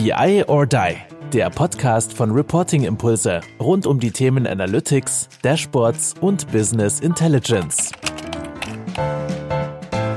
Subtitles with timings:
[0.00, 0.94] BI or Die,
[1.32, 7.90] der Podcast von Reporting Impulse rund um die Themen Analytics, Dashboards und Business Intelligence.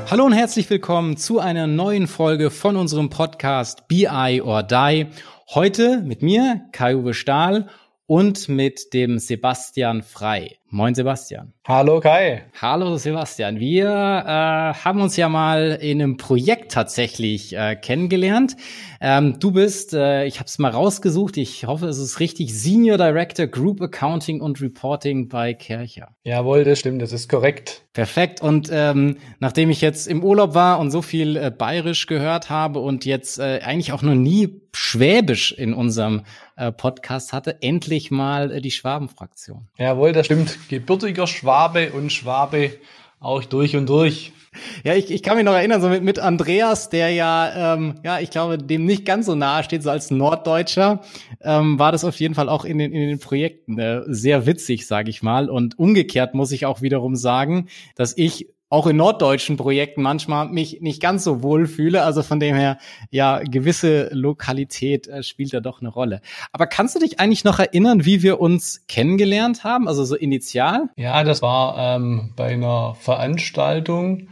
[0.08, 5.08] Hallo und herzlich willkommen zu einer neuen Folge von unserem Podcast BI or Die.
[5.50, 7.68] Heute mit mir, Kai-Uwe Stahl
[8.06, 10.60] und mit dem Sebastian Frei.
[10.74, 11.52] Moin Sebastian.
[11.68, 12.44] Hallo Kai.
[12.62, 13.60] Hallo Sebastian.
[13.60, 18.56] Wir äh, haben uns ja mal in einem Projekt tatsächlich äh, kennengelernt.
[19.02, 22.98] Ähm, du bist, äh, ich habe es mal rausgesucht, ich hoffe, es ist richtig, Senior
[22.98, 26.16] Director Group Accounting und Reporting bei Kercher.
[26.24, 27.84] Jawohl, das stimmt, das ist korrekt.
[27.92, 28.40] Perfekt.
[28.40, 32.80] Und ähm, nachdem ich jetzt im Urlaub war und so viel äh, Bayerisch gehört habe
[32.80, 36.22] und jetzt äh, eigentlich auch noch nie Schwäbisch in unserem
[36.56, 39.68] äh, Podcast hatte, endlich mal äh, die Schwabenfraktion.
[39.78, 42.72] Jawohl, das stimmt gebürtiger Schwabe und Schwabe
[43.20, 44.34] auch durch und durch.
[44.84, 48.20] Ja, ich, ich kann mich noch erinnern, so mit, mit Andreas, der ja, ähm, ja,
[48.20, 51.02] ich glaube, dem nicht ganz so nahe steht, so als Norddeutscher,
[51.42, 54.88] ähm, war das auf jeden Fall auch in den, in den Projekten äh, sehr witzig,
[54.88, 55.50] sage ich mal.
[55.50, 60.80] Und umgekehrt muss ich auch wiederum sagen, dass ich auch in norddeutschen Projekten manchmal mich
[60.80, 62.04] nicht ganz so wohl fühle.
[62.04, 62.78] Also von dem her,
[63.10, 66.22] ja, gewisse Lokalität äh, spielt da doch eine Rolle.
[66.54, 69.90] Aber kannst du dich eigentlich noch erinnern, wie wir uns kennengelernt haben?
[69.90, 70.90] Also so initial?
[70.96, 74.30] Ja, das war ähm, bei einer Veranstaltung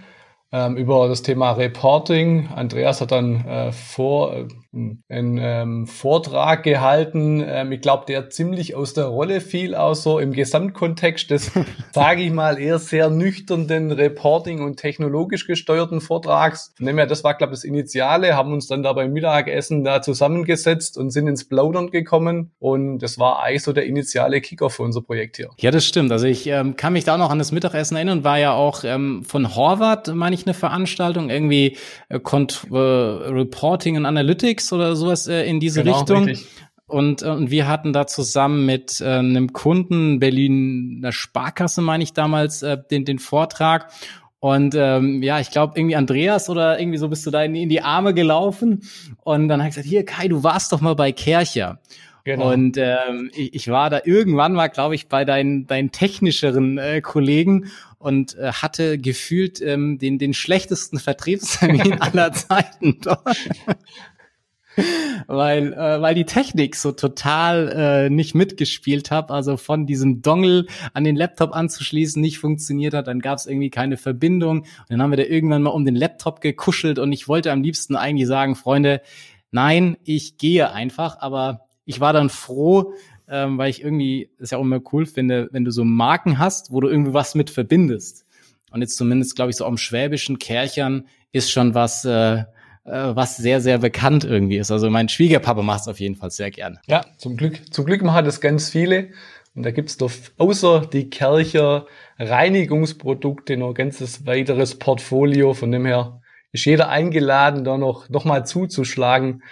[0.54, 2.48] ähm, über das Thema Reporting.
[2.56, 7.44] Andreas hat dann äh, vor äh, einen ähm, Vortrag gehalten.
[7.46, 11.52] Ähm, ich glaube, der ziemlich aus der Rolle fiel, auch so im Gesamtkontext des,
[11.92, 16.76] sage ich mal, eher sehr nüchternen Reporting und technologisch gesteuerten Vortrags.
[16.80, 20.04] Dem her, das war, glaube ich, das Initiale, haben uns dann da beim Mittagessen da
[20.04, 22.52] zusammengesetzt und sind ins Plaudern gekommen.
[22.60, 25.50] Und das war eigentlich so der initiale Kicker für unser Projekt hier.
[25.58, 26.12] Ja, das stimmt.
[26.12, 29.24] Also ich ähm, kann mich da noch an das Mittagessen erinnern, war ja auch ähm,
[29.24, 31.76] von Horvath, meine ich, eine Veranstaltung, irgendwie
[32.10, 36.24] äh, äh, Reporting und Analytics Netflix oder sowas äh, in diese genau, Richtung.
[36.26, 36.48] Richtig.
[36.88, 42.14] Und, äh, und wir hatten da zusammen mit äh, einem Kunden, Berliner Sparkasse, meine ich
[42.14, 43.92] damals, äh, den, den Vortrag.
[44.40, 47.70] Und ähm, ja, ich glaube, irgendwie Andreas oder irgendwie so bist du da in, in
[47.70, 48.82] die Arme gelaufen.
[49.24, 51.80] Und dann hat ich gesagt, hier Kai, du warst doch mal bei Kercher.
[52.24, 52.52] Genau.
[52.52, 57.02] Und ähm, ich, ich war da irgendwann mal, glaube ich, bei deinen, deinen technischeren äh,
[57.02, 63.38] Kollegen und äh, hatte gefühlt ähm, den, den schlechtesten Vertriebstermin aller Zeiten dort
[65.28, 69.32] weil, äh, weil die Technik so total äh, nicht mitgespielt hat.
[69.32, 73.08] Also von diesem Dongle an den Laptop anzuschließen nicht funktioniert hat.
[73.08, 74.60] Dann gab es irgendwie keine Verbindung.
[74.60, 77.64] Und dann haben wir da irgendwann mal um den Laptop gekuschelt und ich wollte am
[77.64, 79.02] liebsten eigentlich sagen, Freunde,
[79.52, 81.18] nein, ich gehe einfach.
[81.20, 82.94] Aber ich war dann froh,
[83.28, 86.72] ähm, weil ich irgendwie es ja auch immer cool finde, wenn du so Marken hast,
[86.72, 88.26] wo du irgendwie was mit verbindest.
[88.72, 92.44] Und jetzt zumindest, glaube ich, so am schwäbischen Kerchern ist schon was, äh,
[92.84, 94.72] was sehr, sehr bekannt irgendwie ist.
[94.72, 96.80] Also mein Schwiegerpapa macht es auf jeden Fall sehr gerne.
[96.88, 99.10] Ja, zum Glück, zum Glück machen das ganz viele.
[99.56, 105.54] Und da gibt's doch außer die Kercher Reinigungsprodukte noch ein ganzes weiteres Portfolio.
[105.54, 109.44] Von dem her ist jeder eingeladen, da noch, noch mal zuzuschlagen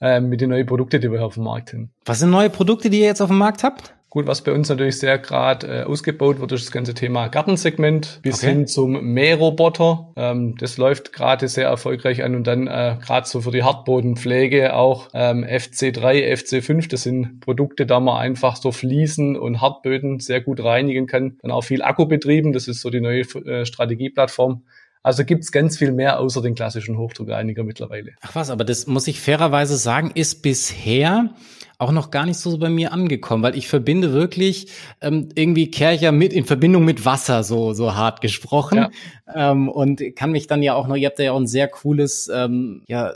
[0.00, 1.90] äh, mit den neuen Produkten, die wir auf dem Markt haben.
[2.04, 3.94] Was sind neue Produkte, die ihr jetzt auf dem Markt habt?
[4.10, 8.20] Gut, was bei uns natürlich sehr gerade äh, ausgebaut wird, ist das ganze Thema Gartensegment
[8.22, 8.46] bis okay.
[8.46, 10.14] hin zum Mähroboter.
[10.16, 14.74] Ähm, das läuft gerade sehr erfolgreich an und dann äh, gerade so für die Hartbodenpflege
[14.74, 16.88] auch ähm, FC3, FC5.
[16.88, 21.36] Das sind Produkte, da man einfach so Fliesen und Hartböden sehr gut reinigen kann.
[21.42, 22.54] Dann auch viel Akku betrieben.
[22.54, 24.62] Das ist so die neue äh, Strategieplattform.
[25.02, 28.12] Also gibt's ganz viel mehr außer den klassischen Hochdruckreiniger mittlerweile.
[28.20, 31.34] Ach was, aber das muss ich fairerweise sagen, ist bisher
[31.78, 34.68] auch noch gar nicht so bei mir angekommen, weil ich verbinde wirklich
[35.00, 39.50] ähm, irgendwie Kercher mit in Verbindung mit Wasser so so hart gesprochen ja.
[39.52, 40.96] ähm, und kann mich dann ja auch noch.
[40.96, 43.12] Ihr habt ja auch ein sehr cooles ähm, ja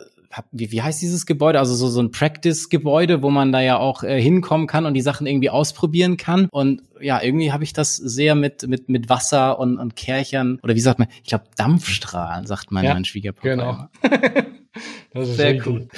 [0.51, 1.59] wie, wie heißt dieses Gebäude?
[1.59, 5.01] Also so, so ein Practice-Gebäude, wo man da ja auch äh, hinkommen kann und die
[5.01, 6.49] Sachen irgendwie ausprobieren kann.
[6.51, 10.75] Und ja, irgendwie habe ich das sehr mit, mit, mit Wasser und, und Kerchern oder
[10.75, 13.49] wie sagt man, ich glaube Dampfstrahlen, sagt mein, ja, mein Schwiegerpapa.
[13.49, 13.89] Genau.
[15.13, 15.89] das ist sehr cool.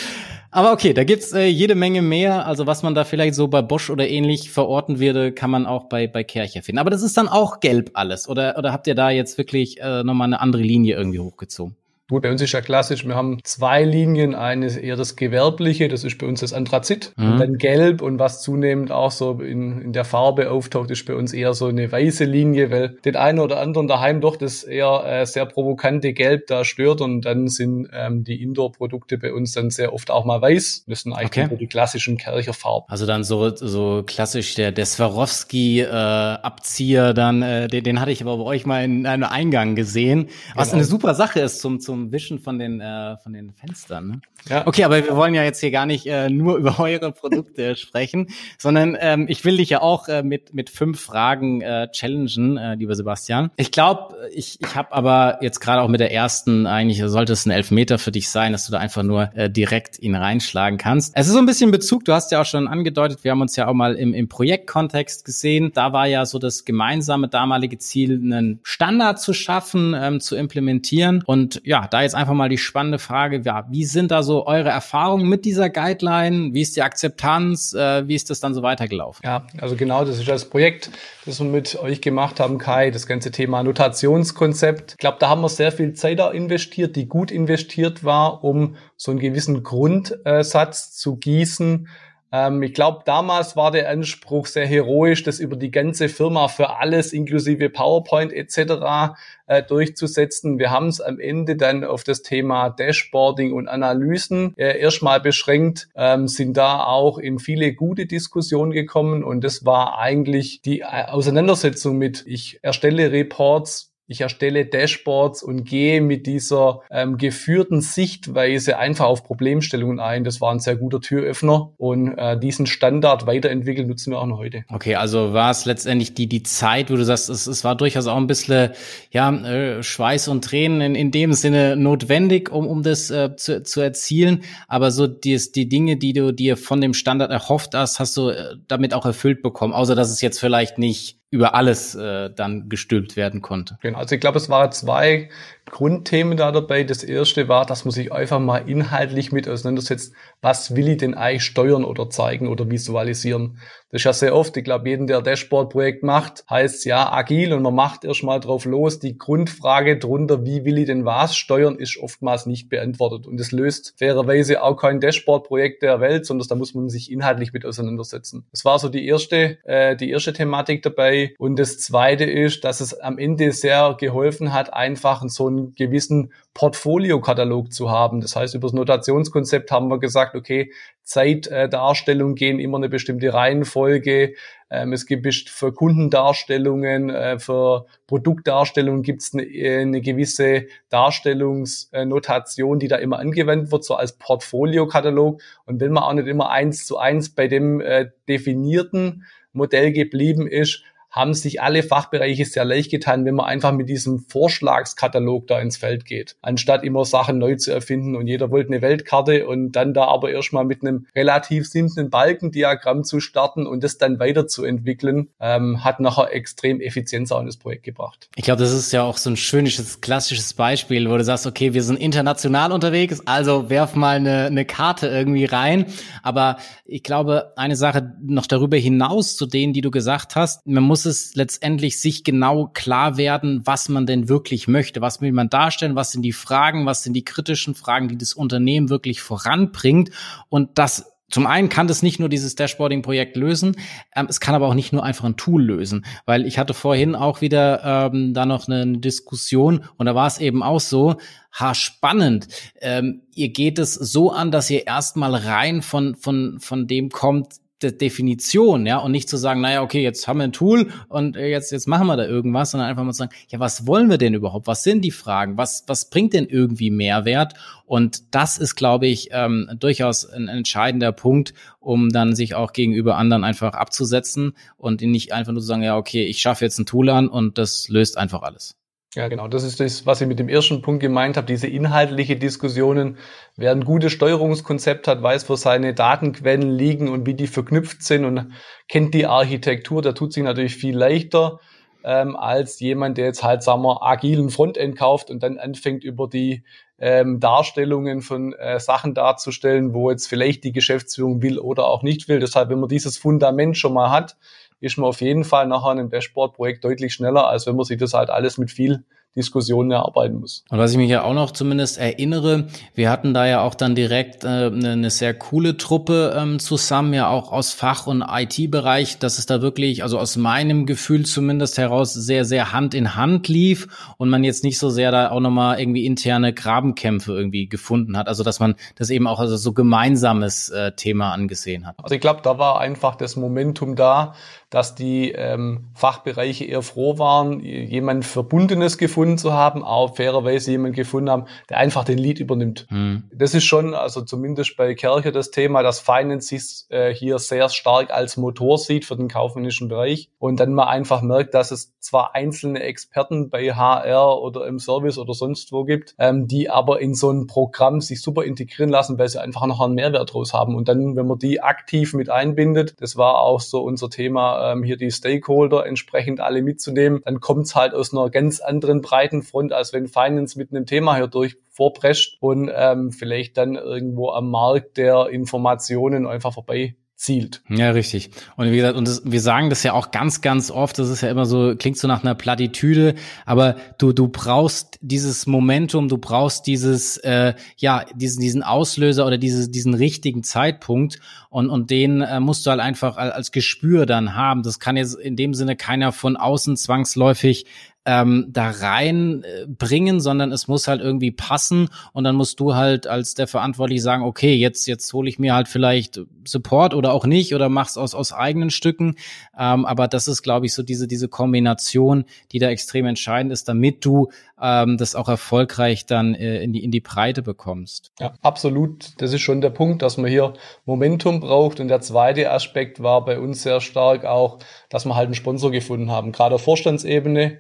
[0.51, 2.47] Aber okay, da gibt's äh, jede Menge mehr.
[2.47, 5.89] Also was man da vielleicht so bei Bosch oder ähnlich verorten würde, kann man auch
[5.89, 6.79] bei, bei Kercher finden.
[6.79, 8.29] Aber das ist dann auch gelb alles.
[8.29, 11.77] Oder, oder habt ihr da jetzt wirklich äh, nochmal eine andere Linie irgendwie hochgezogen?
[12.11, 14.35] Gut, bei uns ist ja klassisch, wir haben zwei Linien.
[14.35, 17.15] Eine ist eher das Gewerbliche, das ist bei uns das Anthrazit.
[17.17, 17.33] Mhm.
[17.33, 21.15] Und dann Gelb und was zunehmend auch so in, in der Farbe auftaucht, ist bei
[21.15, 25.03] uns eher so eine weiße Linie, weil den einen oder anderen daheim doch das eher
[25.07, 27.01] äh, sehr provokante Gelb da stört.
[27.01, 30.85] Und dann sind ähm, die Indoor-Produkte bei uns dann sehr oft auch mal weiß.
[30.87, 31.47] Das sind eigentlich okay.
[31.49, 32.87] so die klassischen Kercherfarben.
[32.91, 38.21] Also dann so, so klassisch der, der Swarovski-Abzieher, äh, dann, äh, den, den hatte ich
[38.21, 40.29] aber bei euch mal in einem Eingang gesehen.
[40.55, 40.81] Was genau.
[40.81, 44.09] eine super Sache ist zum, zum zum Wischen von den, äh, von den Fenstern.
[44.09, 44.21] Ne?
[44.49, 44.67] Ja.
[44.67, 48.29] Okay, aber wir wollen ja jetzt hier gar nicht äh, nur über eure Produkte sprechen,
[48.59, 52.75] sondern ähm, ich will dich ja auch äh, mit, mit fünf Fragen äh, challengen, äh,
[52.75, 53.51] lieber Sebastian.
[53.57, 57.47] Ich glaube, ich, ich habe aber jetzt gerade auch mit der ersten, eigentlich sollte es
[57.47, 61.13] ein Elfmeter für dich sein, dass du da einfach nur äh, direkt ihn reinschlagen kannst.
[61.17, 63.55] Es ist so ein bisschen Bezug, du hast ja auch schon angedeutet, wir haben uns
[63.55, 65.71] ja auch mal im, im Projektkontext gesehen.
[65.75, 71.23] Da war ja so das gemeinsame damalige Ziel, einen Standard zu schaffen, ähm, zu implementieren.
[71.25, 74.71] Und ja, da jetzt einfach mal die spannende Frage, ja, wie sind da so eure
[74.71, 76.55] Erfahrungen mit dieser Guideline?
[76.55, 77.75] Wie ist die Akzeptanz?
[77.75, 79.23] Äh, wie ist das dann so weitergelaufen?
[79.25, 80.91] Ja, also genau, das ist das Projekt,
[81.27, 84.93] das wir mit euch gemacht haben, Kai, das ganze Thema Notationskonzept.
[84.93, 88.77] Ich glaube, da haben wir sehr viel Zeit da investiert, die gut investiert war, um
[88.97, 91.89] so einen gewissen Grundsatz zu gießen,
[92.35, 96.79] ähm, ich glaube, damals war der Anspruch sehr heroisch, das über die ganze Firma für
[96.79, 99.15] alles inklusive PowerPoint etc.
[99.47, 100.59] Äh, durchzusetzen.
[100.59, 105.89] Wir haben es am Ende dann auf das Thema Dashboarding und Analysen äh, erstmal beschränkt,
[105.95, 111.05] ähm, sind da auch in viele gute Diskussionen gekommen und das war eigentlich die äh,
[111.07, 118.79] Auseinandersetzung mit, ich erstelle Reports ich erstelle Dashboards und gehe mit dieser ähm, geführten Sichtweise
[118.79, 120.25] einfach auf Problemstellungen ein.
[120.25, 124.39] Das war ein sehr guter Türöffner und äh, diesen Standard weiterentwickelt nutzen wir auch noch
[124.39, 124.65] heute.
[124.69, 128.07] Okay, also war es letztendlich die die Zeit, wo du sagst, es, es war durchaus
[128.07, 128.71] auch ein bisschen
[129.11, 133.63] ja äh, Schweiß und Tränen in, in dem Sinne notwendig, um um das äh, zu,
[133.63, 134.43] zu erzielen.
[134.69, 138.29] Aber so die, die Dinge, die du dir von dem Standard erhofft hast, hast du
[138.29, 139.73] äh, damit auch erfüllt bekommen.
[139.73, 143.77] Außer dass es jetzt vielleicht nicht über alles äh, dann gestülpt werden konnte.
[143.83, 145.29] Genau, also ich glaube, es waren zwei
[145.71, 146.85] Grundthemen da dabei.
[146.85, 151.15] Das erste war, dass man sich einfach mal inhaltlich mit auseinandersetzt, was will ich denn
[151.15, 153.59] eigentlich steuern oder zeigen oder visualisieren.
[153.95, 157.63] Das ist ja sehr oft, ich glaube, jeden, der Dashboard-Projekt macht, heißt ja agil und
[157.63, 158.99] man macht erstmal drauf los.
[158.99, 163.29] Die Grundfrage drunter, wie will ich denn was steuern, ist oftmals nicht beantwortet.
[163.29, 167.53] Und es löst fairerweise auch kein Dashboard-Projekt der Welt, sondern da muss man sich inhaltlich
[167.53, 168.45] mit auseinandersetzen.
[168.51, 171.33] Das war so die erste, äh, die erste Thematik dabei.
[171.39, 176.33] Und das zweite ist, dass es am Ende sehr geholfen hat, einfach so einen gewissen
[176.55, 178.21] Portfoliokatalog zu haben.
[178.21, 180.71] Das heißt, über das Notationskonzept haben wir gesagt, okay,
[181.03, 184.35] Zeitdarstellung gehen immer eine bestimmte Reihenfolge.
[184.71, 192.89] Ähm, es gibt für Kundendarstellungen, äh, für Produktdarstellungen gibt es eine, eine gewisse Darstellungsnotation, die
[192.89, 195.41] da immer angewendet wird, so als Portfoliokatalog.
[195.67, 200.47] Und wenn man auch nicht immer eins zu eins bei dem äh, definierten Modell geblieben
[200.47, 200.83] ist,
[201.15, 205.77] haben sich alle Fachbereiche sehr leicht getan, wenn man einfach mit diesem Vorschlagskatalog da ins
[205.77, 209.95] Feld geht, anstatt immer Sachen neu zu erfinden und jeder wollte eine Weltkarte und dann
[209.95, 215.85] da aber erstmal mit einem relativ simplen Balkendiagramm zu starten und das dann weiterzuentwickeln, ähm,
[215.85, 218.29] hat nachher extrem Effizienz in das Projekt gebracht.
[218.35, 221.75] Ich glaube, das ist ja auch so ein schönes, klassisches Beispiel, wo du sagst, okay,
[221.75, 225.87] wir sind international unterwegs, also werf mal eine, eine Karte irgendwie rein.
[226.25, 230.83] Aber ich glaube, eine Sache noch darüber hinaus zu denen, die du gesagt hast, man
[230.83, 235.01] muss es letztendlich sich genau klar werden, was man denn wirklich möchte.
[235.01, 235.97] Was will man darstellen?
[235.97, 236.87] Was sind die Fragen?
[236.87, 240.11] Was sind die kritischen Fragen, die das Unternehmen wirklich voranbringt?
[240.49, 243.77] Und das zum einen kann das nicht nur dieses Dashboarding-Projekt lösen,
[244.15, 247.17] ähm, es kann aber auch nicht nur einfach ein Tool lösen, weil ich hatte vorhin
[247.17, 251.17] auch wieder ähm, da noch eine Diskussion und da war es eben auch so,
[251.51, 252.47] ha spannend.
[252.81, 257.55] Ähm, ihr geht es so an, dass ihr erstmal rein von von von dem kommt,
[257.85, 261.37] De Definition, ja, und nicht zu sagen, naja, okay, jetzt haben wir ein Tool und
[261.37, 264.09] äh, jetzt, jetzt machen wir da irgendwas, sondern einfach mal zu sagen, ja, was wollen
[264.09, 264.67] wir denn überhaupt?
[264.67, 265.59] Was sind die Fragen?
[265.59, 267.55] Was, was bringt denn irgendwie Mehrwert?
[267.85, 273.17] Und das ist, glaube ich, ähm, durchaus ein entscheidender Punkt, um dann sich auch gegenüber
[273.19, 276.87] anderen einfach abzusetzen und nicht einfach nur zu sagen, ja, okay, ich schaffe jetzt ein
[276.87, 278.77] Tool an und das löst einfach alles.
[279.15, 279.47] Ja, genau.
[279.47, 281.47] Das ist das, was ich mit dem ersten Punkt gemeint habe.
[281.47, 283.17] Diese inhaltliche Diskussionen.
[283.57, 288.25] Wer ein gutes Steuerungskonzept hat, weiß, wo seine Datenquellen liegen und wie die verknüpft sind
[288.25, 288.53] und
[288.89, 291.61] kennt die Architektur, der tut sich natürlich viel leichter
[292.03, 296.27] ähm, als jemand, der jetzt halt, sagen wir, agilen Frontend kauft und dann anfängt über
[296.29, 296.65] die
[296.99, 302.29] ähm, Darstellungen von äh, Sachen darzustellen, wo jetzt vielleicht die Geschäftsführung will oder auch nicht
[302.29, 302.41] will.
[302.41, 304.37] Deshalb, wenn man dieses Fundament schon mal hat,
[304.85, 307.99] ist man auf jeden Fall nachher in einem Dashboard-Projekt deutlich schneller, als wenn man sich
[307.99, 309.05] das halt alles mit viel
[309.37, 310.65] Diskussionen erarbeiten muss.
[310.71, 313.97] Und was ich mich ja auch noch zumindest erinnere, wir hatten da ja auch dann
[313.97, 319.19] direkt äh, eine, eine sehr coole Truppe ähm, zusammen, ja auch aus Fach- und IT-Bereich,
[319.19, 323.49] dass es da wirklich, also aus meinem Gefühl zumindest heraus, sehr, sehr Hand in Hand
[323.49, 328.17] lief und man jetzt nicht so sehr da auch nochmal irgendwie interne Grabenkämpfe irgendwie gefunden
[328.17, 328.29] hat.
[328.29, 331.97] Also dass man das eben auch als so gemeinsames äh, Thema angesehen hat.
[332.01, 334.35] Also ich glaube, da war einfach das Momentum da,
[334.71, 340.97] dass die ähm, Fachbereiche eher froh waren, jemand Verbundenes gefunden zu haben, auch fairerweise jemand
[340.97, 342.87] gefunden haben, der einfach den Lead übernimmt.
[342.91, 343.25] Mhm.
[343.33, 347.69] Das ist schon, also zumindest bei Kercher das Thema, dass Finance sich äh, hier sehr
[347.69, 351.99] stark als Motor sieht für den kaufmännischen Bereich und dann mal einfach merkt, dass es
[352.01, 357.01] zwar einzelne Experten bei HR oder im Service oder sonst wo gibt, ähm, die aber
[357.01, 360.53] in so ein Programm sich super integrieren lassen, weil sie einfach noch einen Mehrwert draus
[360.53, 360.75] haben.
[360.75, 364.83] Und dann, wenn man die aktiv mit einbindet, das war auch so unser Thema, ähm,
[364.83, 369.43] hier die Stakeholder entsprechend alle mitzunehmen, dann kommt es halt aus einer ganz anderen breiten
[369.43, 374.31] Front, als wenn Finance mit einem Thema hier durch vorprescht und ähm, vielleicht dann irgendwo
[374.31, 377.63] am Markt der Informationen einfach vorbei zielt.
[377.69, 378.31] Ja, richtig.
[378.57, 381.21] Und wie gesagt, und das, wir sagen das ja auch ganz, ganz oft, das ist
[381.21, 383.15] ja immer so, klingt so nach einer Plattitüde,
[383.47, 389.39] aber du, du brauchst dieses Momentum, du brauchst dieses, äh, ja, diesen, diesen Auslöser oder
[389.39, 394.35] diese, diesen richtigen Zeitpunkt und, und den äh, musst du halt einfach als Gespür dann
[394.35, 394.63] haben.
[394.63, 397.67] Das kann jetzt in dem Sinne keiner von außen zwangsläufig
[398.07, 401.89] ähm, da reinbringen, äh, sondern es muss halt irgendwie passen.
[402.13, 405.55] Und dann musst du halt als der Verantwortliche sagen, okay, jetzt jetzt hole ich mir
[405.55, 409.17] halt vielleicht Support oder auch nicht oder mach's aus aus eigenen Stücken,
[409.59, 413.69] ähm, aber das ist glaube ich so diese diese Kombination, die da extrem entscheidend ist,
[413.69, 414.29] damit du
[414.61, 418.13] ähm, das auch erfolgreich dann äh, in die in die Breite bekommst.
[418.21, 419.13] Ja, absolut.
[419.19, 420.53] Das ist schon der Punkt, dass man hier
[420.85, 421.81] Momentum braucht.
[421.81, 424.59] Und der zweite Aspekt war bei uns sehr stark auch,
[424.91, 427.59] dass wir halt einen Sponsor gefunden haben, gerade auf Vorstandsebene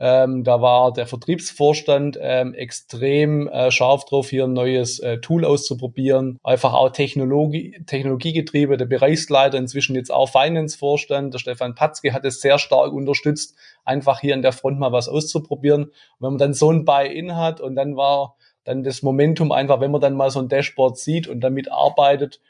[0.00, 5.44] ähm, da war der Vertriebsvorstand ähm, extrem äh, scharf drauf, hier ein neues äh, Tool
[5.44, 6.38] auszuprobieren.
[6.44, 8.76] Einfach auch Technologie, Technologiegetriebe.
[8.76, 14.20] Der Bereichsleiter, inzwischen jetzt auch Finance-Vorstand, der Stefan Patzke, hat es sehr stark unterstützt, einfach
[14.20, 15.84] hier an der Front mal was auszuprobieren.
[15.84, 19.80] Und wenn man dann so ein Buy-in hat und dann war dann das Momentum einfach,
[19.80, 22.40] wenn man dann mal so ein Dashboard sieht und damit arbeitet,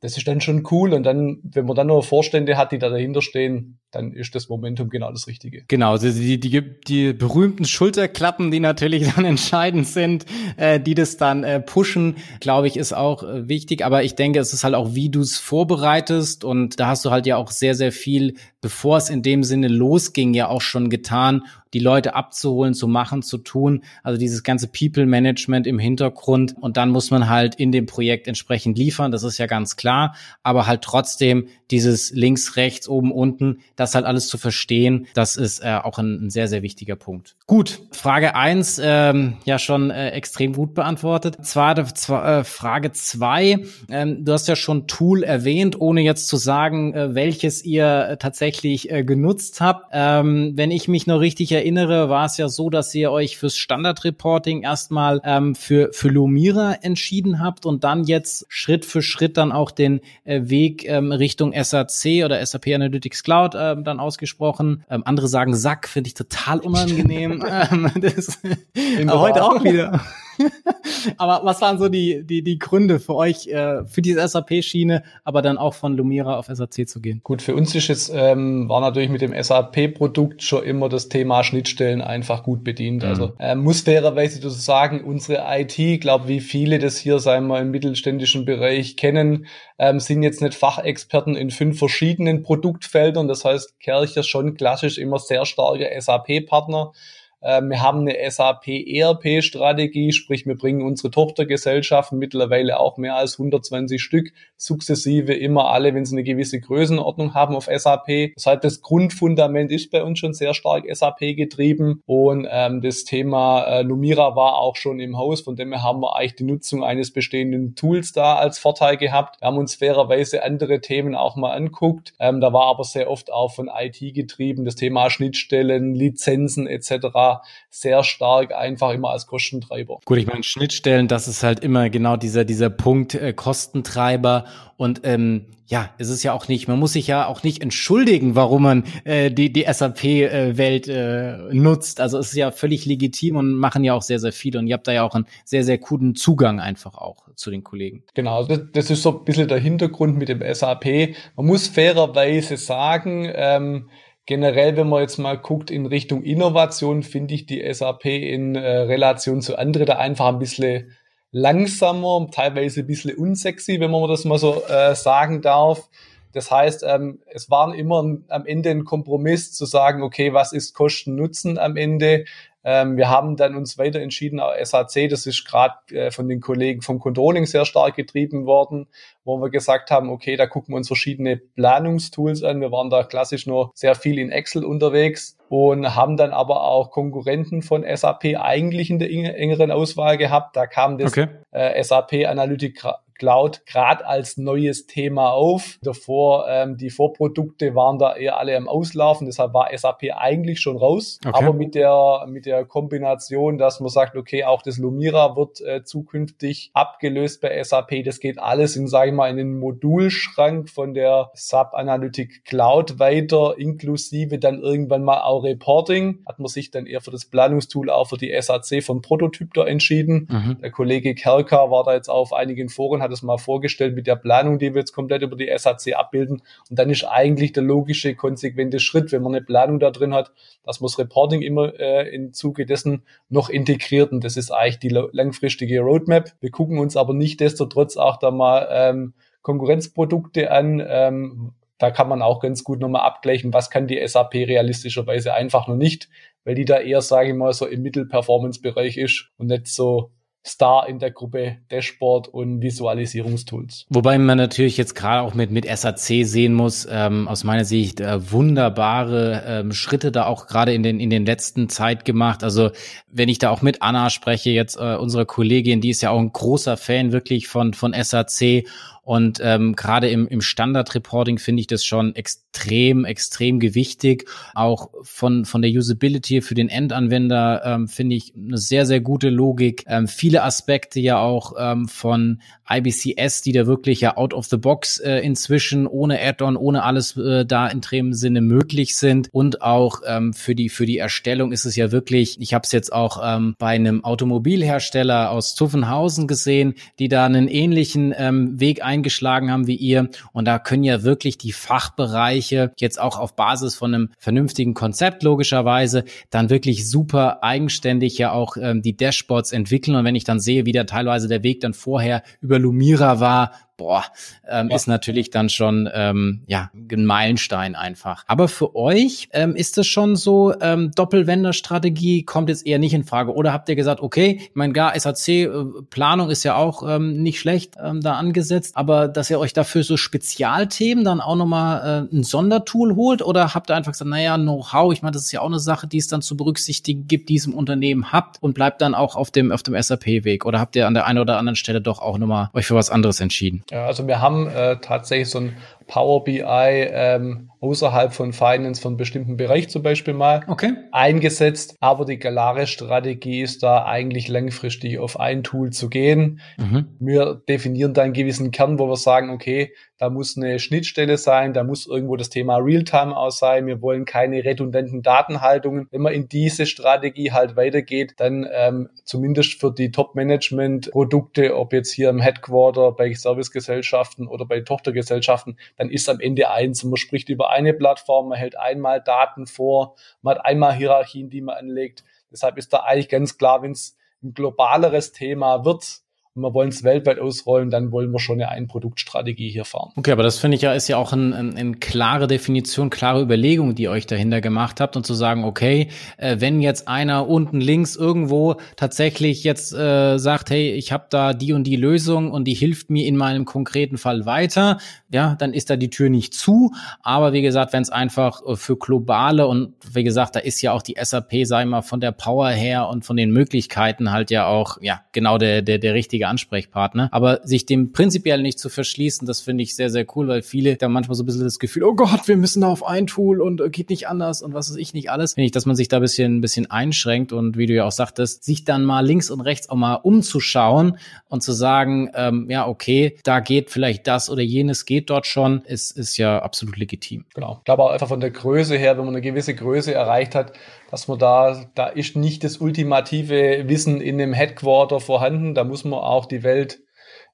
[0.00, 0.92] das ist dann schon cool.
[0.94, 4.48] Und dann, wenn man dann nur Vorstände hat, die da dahinter stehen, dann ist das
[4.48, 5.64] Momentum genau das Richtige.
[5.66, 10.26] Genau, also die, die, die berühmten Schulterklappen, die natürlich dann entscheidend sind,
[10.56, 13.84] äh, die das dann äh, pushen, glaube ich, ist auch äh, wichtig.
[13.84, 16.44] Aber ich denke, es ist halt auch, wie du es vorbereitest.
[16.44, 19.68] Und da hast du halt ja auch sehr, sehr viel, bevor es in dem Sinne
[19.68, 21.42] losging, ja auch schon getan,
[21.74, 23.84] die Leute abzuholen, zu machen, zu tun.
[24.02, 26.54] Also dieses ganze People-Management im Hintergrund.
[26.58, 29.12] Und dann muss man halt in dem Projekt entsprechend liefern.
[29.12, 30.14] Das ist ja ganz klar.
[30.42, 35.60] Aber halt trotzdem dieses links, rechts, oben, unten, das halt alles zu verstehen, das ist
[35.60, 37.36] äh, auch ein, ein, sehr, sehr wichtiger Punkt.
[37.46, 41.38] Gut, Frage eins ähm, ja schon äh, extrem gut beantwortet.
[41.42, 46.94] Zwar äh, Frage zwei ähm, du hast ja schon Tool erwähnt, ohne jetzt zu sagen,
[46.94, 49.90] äh, welches ihr tatsächlich äh, genutzt habt.
[49.92, 53.56] Ähm, wenn ich mich noch richtig erinnere, war es ja so, dass ihr euch fürs
[53.56, 59.52] Standardreporting erstmal ähm, für, für Lumira entschieden habt und dann jetzt Schritt für Schritt dann
[59.52, 64.84] auch den äh, Weg ähm, Richtung SAC oder SAP Analytics Cloud ähm, dann ausgesprochen.
[64.90, 67.44] Ähm, andere sagen Sack, finde ich total unangenehm.
[67.70, 68.38] ähm, das,
[69.08, 70.00] heute auch wieder.
[71.16, 75.42] aber was waren so die, die, die Gründe für euch, äh, für diese SAP-Schiene, aber
[75.42, 77.20] dann auch von Lumira auf SAC zu gehen?
[77.22, 81.44] Gut, für uns ist es, ähm, war natürlich mit dem SAP-Produkt schon immer das Thema
[81.44, 83.02] Schnittstellen einfach gut bedient.
[83.02, 83.08] Mhm.
[83.08, 87.60] Also äh, muss fairerweise zu sagen, unsere IT, glaube wie viele das hier, sagen wir,
[87.60, 89.46] im mittelständischen Bereich kennen,
[89.78, 93.28] ähm, sind jetzt nicht Fachexperten in fünf verschiedenen Produktfeldern.
[93.28, 96.92] Das heißt, Kercher schon klassisch immer sehr starke SAP-Partner.
[97.40, 103.16] Ähm, wir haben eine SAP ERP Strategie, sprich wir bringen unsere Tochtergesellschaften mittlerweile auch mehr
[103.16, 108.34] als 120 Stück sukzessive immer alle, wenn sie eine gewisse Größenordnung haben auf SAP.
[108.34, 113.04] Das heißt, das Grundfundament ist bei uns schon sehr stark SAP getrieben und ähm, das
[113.04, 116.44] Thema äh, Lumira war auch schon im Haus, von dem her haben wir eigentlich die
[116.44, 119.40] Nutzung eines bestehenden Tools da als Vorteil gehabt.
[119.40, 122.14] Wir haben uns fairerweise andere Themen auch mal anguckt.
[122.18, 127.27] Ähm, da war aber sehr oft auch von IT getrieben, das Thema Schnittstellen, Lizenzen etc
[127.70, 130.00] sehr stark einfach immer als Kostentreiber.
[130.04, 134.44] Gut, ich meine, Schnittstellen, das ist halt immer genau dieser, dieser Punkt äh, Kostentreiber
[134.76, 138.34] und ähm, ja, es ist ja auch nicht, man muss sich ja auch nicht entschuldigen,
[138.34, 142.00] warum man äh, die, die SAP-Welt äh, nutzt.
[142.00, 144.58] Also es ist ja völlig legitim und machen ja auch sehr, sehr viele.
[144.58, 147.64] Und ihr habt da ja auch einen sehr, sehr guten Zugang einfach auch zu den
[147.64, 148.02] Kollegen.
[148.14, 151.14] Genau, das, das ist so ein bisschen der Hintergrund mit dem SAP.
[151.36, 153.90] Man muss fairerweise sagen, ähm,
[154.28, 158.80] Generell, wenn man jetzt mal guckt in Richtung Innovation, finde ich die SAP in äh,
[158.80, 160.92] Relation zu anderen da einfach ein bisschen
[161.30, 165.88] langsamer, teilweise ein bisschen unsexy, wenn man das mal so äh, sagen darf.
[166.34, 170.74] Das heißt, ähm, es war immer am Ende ein Kompromiss zu sagen, okay, was ist
[170.74, 172.26] Kosten-Nutzen am Ende?
[172.64, 176.82] Ähm, wir haben dann uns weiter entschieden, SAC, das ist gerade äh, von den Kollegen
[176.82, 178.88] vom Controlling sehr stark getrieben worden,
[179.28, 182.60] wo wir gesagt haben, okay, da gucken wir uns verschiedene Planungstools an.
[182.62, 186.90] Wir waren da klassisch nur sehr viel in Excel unterwegs und haben dann aber auch
[186.90, 190.56] Konkurrenten von SAP eigentlich in der engeren Auswahl gehabt.
[190.56, 191.28] Da kam das okay.
[191.50, 192.82] äh, SAP Analytic
[193.18, 195.78] Cloud gerade als neues Thema auf.
[195.82, 200.76] Davor, ähm, die Vorprodukte waren da eher alle am Auslaufen, deshalb war SAP eigentlich schon
[200.76, 201.18] raus.
[201.24, 201.36] Okay.
[201.36, 205.82] Aber mit der, mit der Kombination, dass man sagt, okay, auch das Lumira wird äh,
[205.84, 210.94] zukünftig abgelöst bei SAP, das geht alles in, sage ich mal, in den Modulschrank von
[210.94, 216.20] der SAP Analytic Cloud weiter, inklusive dann irgendwann mal auch Reporting.
[216.26, 219.66] Hat man sich dann eher für das Planungstool, auch für die SAC von Prototyp da
[219.66, 220.28] entschieden.
[220.30, 220.58] Mhm.
[220.62, 224.16] Der Kollege Kerker war da jetzt auf einigen Foren, hat es mal vorgestellt mit der
[224.16, 226.42] Planung, die wir jetzt komplett über die SAC abbilden.
[226.70, 230.32] Und dann ist eigentlich der logische, konsequente Schritt, wenn man eine Planung da drin hat,
[230.64, 234.12] dass man das Reporting immer äh, im Zuge dessen noch integriert.
[234.12, 236.32] Und das ist eigentlich die langfristige Roadmap.
[236.40, 239.07] Wir gucken uns aber nicht desto trotz auch da mal ähm,
[239.48, 240.84] Konkurrenzprodukte an.
[240.86, 245.68] Ähm, da kann man auch ganz gut nochmal abgleichen, was kann die SAP realistischerweise einfach
[245.68, 246.10] noch nicht,
[246.44, 250.10] weil die da eher, sage ich mal, so im Mittelperformance-Bereich ist und nicht so
[250.46, 253.86] Star in der Gruppe Dashboard und Visualisierungstools.
[253.90, 258.00] Wobei man natürlich jetzt gerade auch mit, mit SAC sehen muss, ähm, aus meiner Sicht
[258.00, 262.42] äh, wunderbare ähm, Schritte da auch gerade in den, in den letzten Zeit gemacht.
[262.44, 262.70] Also
[263.10, 266.20] wenn ich da auch mit Anna spreche, jetzt äh, unsere Kollegin, die ist ja auch
[266.20, 268.64] ein großer Fan wirklich von, von SAC
[269.08, 274.28] und ähm, gerade im, im Standard-Reporting finde ich das schon extrem, extrem gewichtig.
[274.54, 279.30] Auch von, von der Usability für den Endanwender ähm, finde ich eine sehr, sehr gute
[279.30, 279.84] Logik.
[279.86, 284.58] Ähm, viele Aspekte ja auch ähm, von IBCS, die da wirklich ja out of the
[284.58, 289.30] box äh, inzwischen ohne Add-on, ohne alles äh, da in dem Sinne möglich sind.
[289.32, 292.72] Und auch ähm, für die für die Erstellung ist es ja wirklich, ich habe es
[292.72, 298.84] jetzt auch ähm, bei einem Automobilhersteller aus Zuffenhausen gesehen, die da einen ähnlichen ähm, Weg
[298.84, 300.08] ein eingeschlagen haben wie ihr.
[300.32, 305.22] Und da können ja wirklich die Fachbereiche jetzt auch auf Basis von einem vernünftigen Konzept
[305.22, 309.96] logischerweise dann wirklich super eigenständig ja auch ähm, die Dashboards entwickeln.
[309.96, 313.52] Und wenn ich dann sehe, wie da teilweise der Weg dann vorher über Lumira war,
[313.78, 314.04] boah,
[314.46, 314.76] ähm, ja.
[314.76, 318.24] ist natürlich dann schon ähm, ja ein Meilenstein einfach.
[318.26, 323.04] Aber für euch ähm, ist das schon so ähm, Doppelwender-Strategie kommt jetzt eher nicht in
[323.04, 323.32] Frage.
[323.32, 327.40] Oder habt ihr gesagt, okay, ich meine, gar SAC-Planung äh, ist ja auch ähm, nicht
[327.40, 332.14] schlecht ähm, da angesetzt, aber dass ihr euch dafür so Spezialthemen dann auch nochmal äh,
[332.14, 335.40] ein Sondertool holt oder habt ihr einfach gesagt, naja, Know-how, ich meine, das ist ja
[335.40, 338.54] auch eine Sache, die es dann zu berücksichtigen gibt, die es im Unternehmen habt und
[338.54, 340.44] bleibt dann auch auf dem auf dem SAP-Weg?
[340.44, 342.90] Oder habt ihr an der einen oder anderen Stelle doch auch nochmal euch für was
[342.90, 343.62] anderes entschieden?
[343.70, 345.56] Ja, also wir haben äh, tatsächlich so ein
[345.88, 350.74] Power BI ähm, außerhalb von Finance von bestimmten Bereich zum Beispiel mal okay.
[350.92, 351.76] eingesetzt.
[351.80, 356.40] Aber die Galare-Strategie ist da eigentlich langfristig auf ein Tool zu gehen.
[356.56, 356.86] Mhm.
[357.00, 361.52] Wir definieren da einen gewissen Kern, wo wir sagen, okay, da muss eine Schnittstelle sein,
[361.52, 363.66] da muss irgendwo das Thema Realtime aus sein.
[363.66, 365.88] Wir wollen keine redundanten Datenhaltungen.
[365.90, 371.90] Wenn man in diese Strategie halt weitergeht, dann ähm, zumindest für die Top-Management-Produkte, ob jetzt
[371.90, 376.84] hier im Headquarter, bei Servicegesellschaften oder bei Tochtergesellschaften, dann ist am Ende eins.
[376.84, 381.40] Man spricht über eine Plattform, man hält einmal Daten vor, man hat einmal Hierarchien, die
[381.40, 382.04] man anlegt.
[382.30, 386.02] Deshalb ist da eigentlich ganz klar, wenn es ein globaleres Thema wird,
[386.38, 389.92] und wir wollen es weltweit ausrollen, dann wollen wir schon eine Ein-Produkt-Strategie hier fahren.
[389.96, 393.20] Okay, aber das finde ich ja ist ja auch eine ein, ein klare Definition, klare
[393.20, 397.28] Überlegung, die ihr euch dahinter gemacht habt und zu sagen, okay, äh, wenn jetzt einer
[397.28, 402.30] unten links irgendwo tatsächlich jetzt äh, sagt, hey, ich habe da die und die Lösung
[402.30, 404.78] und die hilft mir in meinem konkreten Fall weiter,
[405.10, 406.72] ja, dann ist da die Tür nicht zu.
[407.02, 410.72] Aber wie gesagt, wenn es einfach äh, für globale und wie gesagt, da ist ja
[410.72, 414.46] auch die SAP, sei mal, von der Power her und von den Möglichkeiten halt ja
[414.46, 417.08] auch, ja, genau der, der, der richtige Ansprechpartner.
[417.12, 420.76] Aber sich dem prinzipiell nicht zu verschließen, das finde ich sehr, sehr cool, weil viele
[420.76, 423.40] da manchmal so ein bisschen das Gefühl, oh Gott, wir müssen da auf ein Tool
[423.40, 425.34] und äh, geht nicht anders und was weiß ich nicht alles.
[425.34, 427.84] Finde ich, dass man sich da ein bisschen, ein bisschen einschränkt und wie du ja
[427.84, 432.46] auch sagtest, sich dann mal links und rechts auch mal umzuschauen und zu sagen, ähm,
[432.48, 436.76] ja, okay, da geht vielleicht das oder jenes geht dort schon, ist, ist ja absolut
[436.76, 437.24] legitim.
[437.34, 437.56] Genau.
[437.58, 440.52] Ich glaube auch einfach von der Größe her, wenn man eine gewisse Größe erreicht hat,
[440.90, 445.54] dass man da, da ist nicht das ultimative Wissen in dem Headquarter vorhanden.
[445.54, 446.80] Da muss man auch die Welt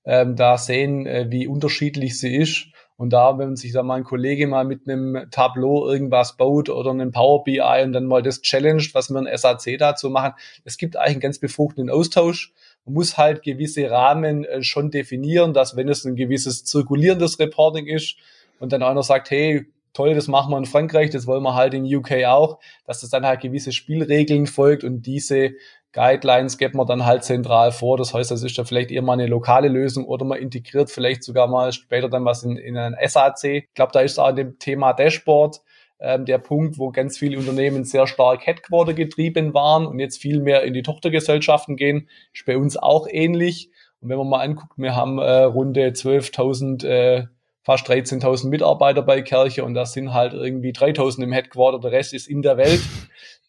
[0.04, 2.66] ähm, da sehen, äh, wie unterschiedlich sie ist.
[2.96, 6.90] Und da, wenn sich da mal ein Kollege mal mit einem Tableau irgendwas baut oder
[6.90, 10.76] einem Power BI und dann mal das challenged, was wir ein SAC dazu machen, es
[10.76, 12.52] gibt eigentlich einen ganz befruchtenden Austausch.
[12.84, 17.86] Man muss halt gewisse Rahmen äh, schon definieren, dass wenn es ein gewisses zirkulierendes Reporting
[17.86, 18.16] ist
[18.58, 21.72] und dann einer sagt, hey, toll, das machen wir in Frankreich, das wollen wir halt
[21.72, 25.52] in UK auch, dass das dann halt gewisse Spielregeln folgt und diese
[25.92, 27.96] Guidelines geben wir dann halt zentral vor.
[27.96, 31.22] Das heißt, das ist dann vielleicht eher mal eine lokale Lösung oder man integriert vielleicht
[31.22, 33.44] sogar mal später dann was in, in ein SAC.
[33.44, 35.60] Ich glaube, da ist auch dem Thema Dashboard
[36.00, 40.40] ähm, der Punkt, wo ganz viele Unternehmen sehr stark Headquarter getrieben waren und jetzt viel
[40.40, 43.70] mehr in die Tochtergesellschaften gehen, ist bei uns auch ähnlich.
[44.00, 47.26] Und wenn man mal anguckt, wir haben äh, runde 12.000 äh,
[47.64, 52.14] fast 13.000 Mitarbeiter bei Kirche und das sind halt irgendwie 3.000 im Headquarter, der Rest
[52.14, 52.82] ist in der Welt.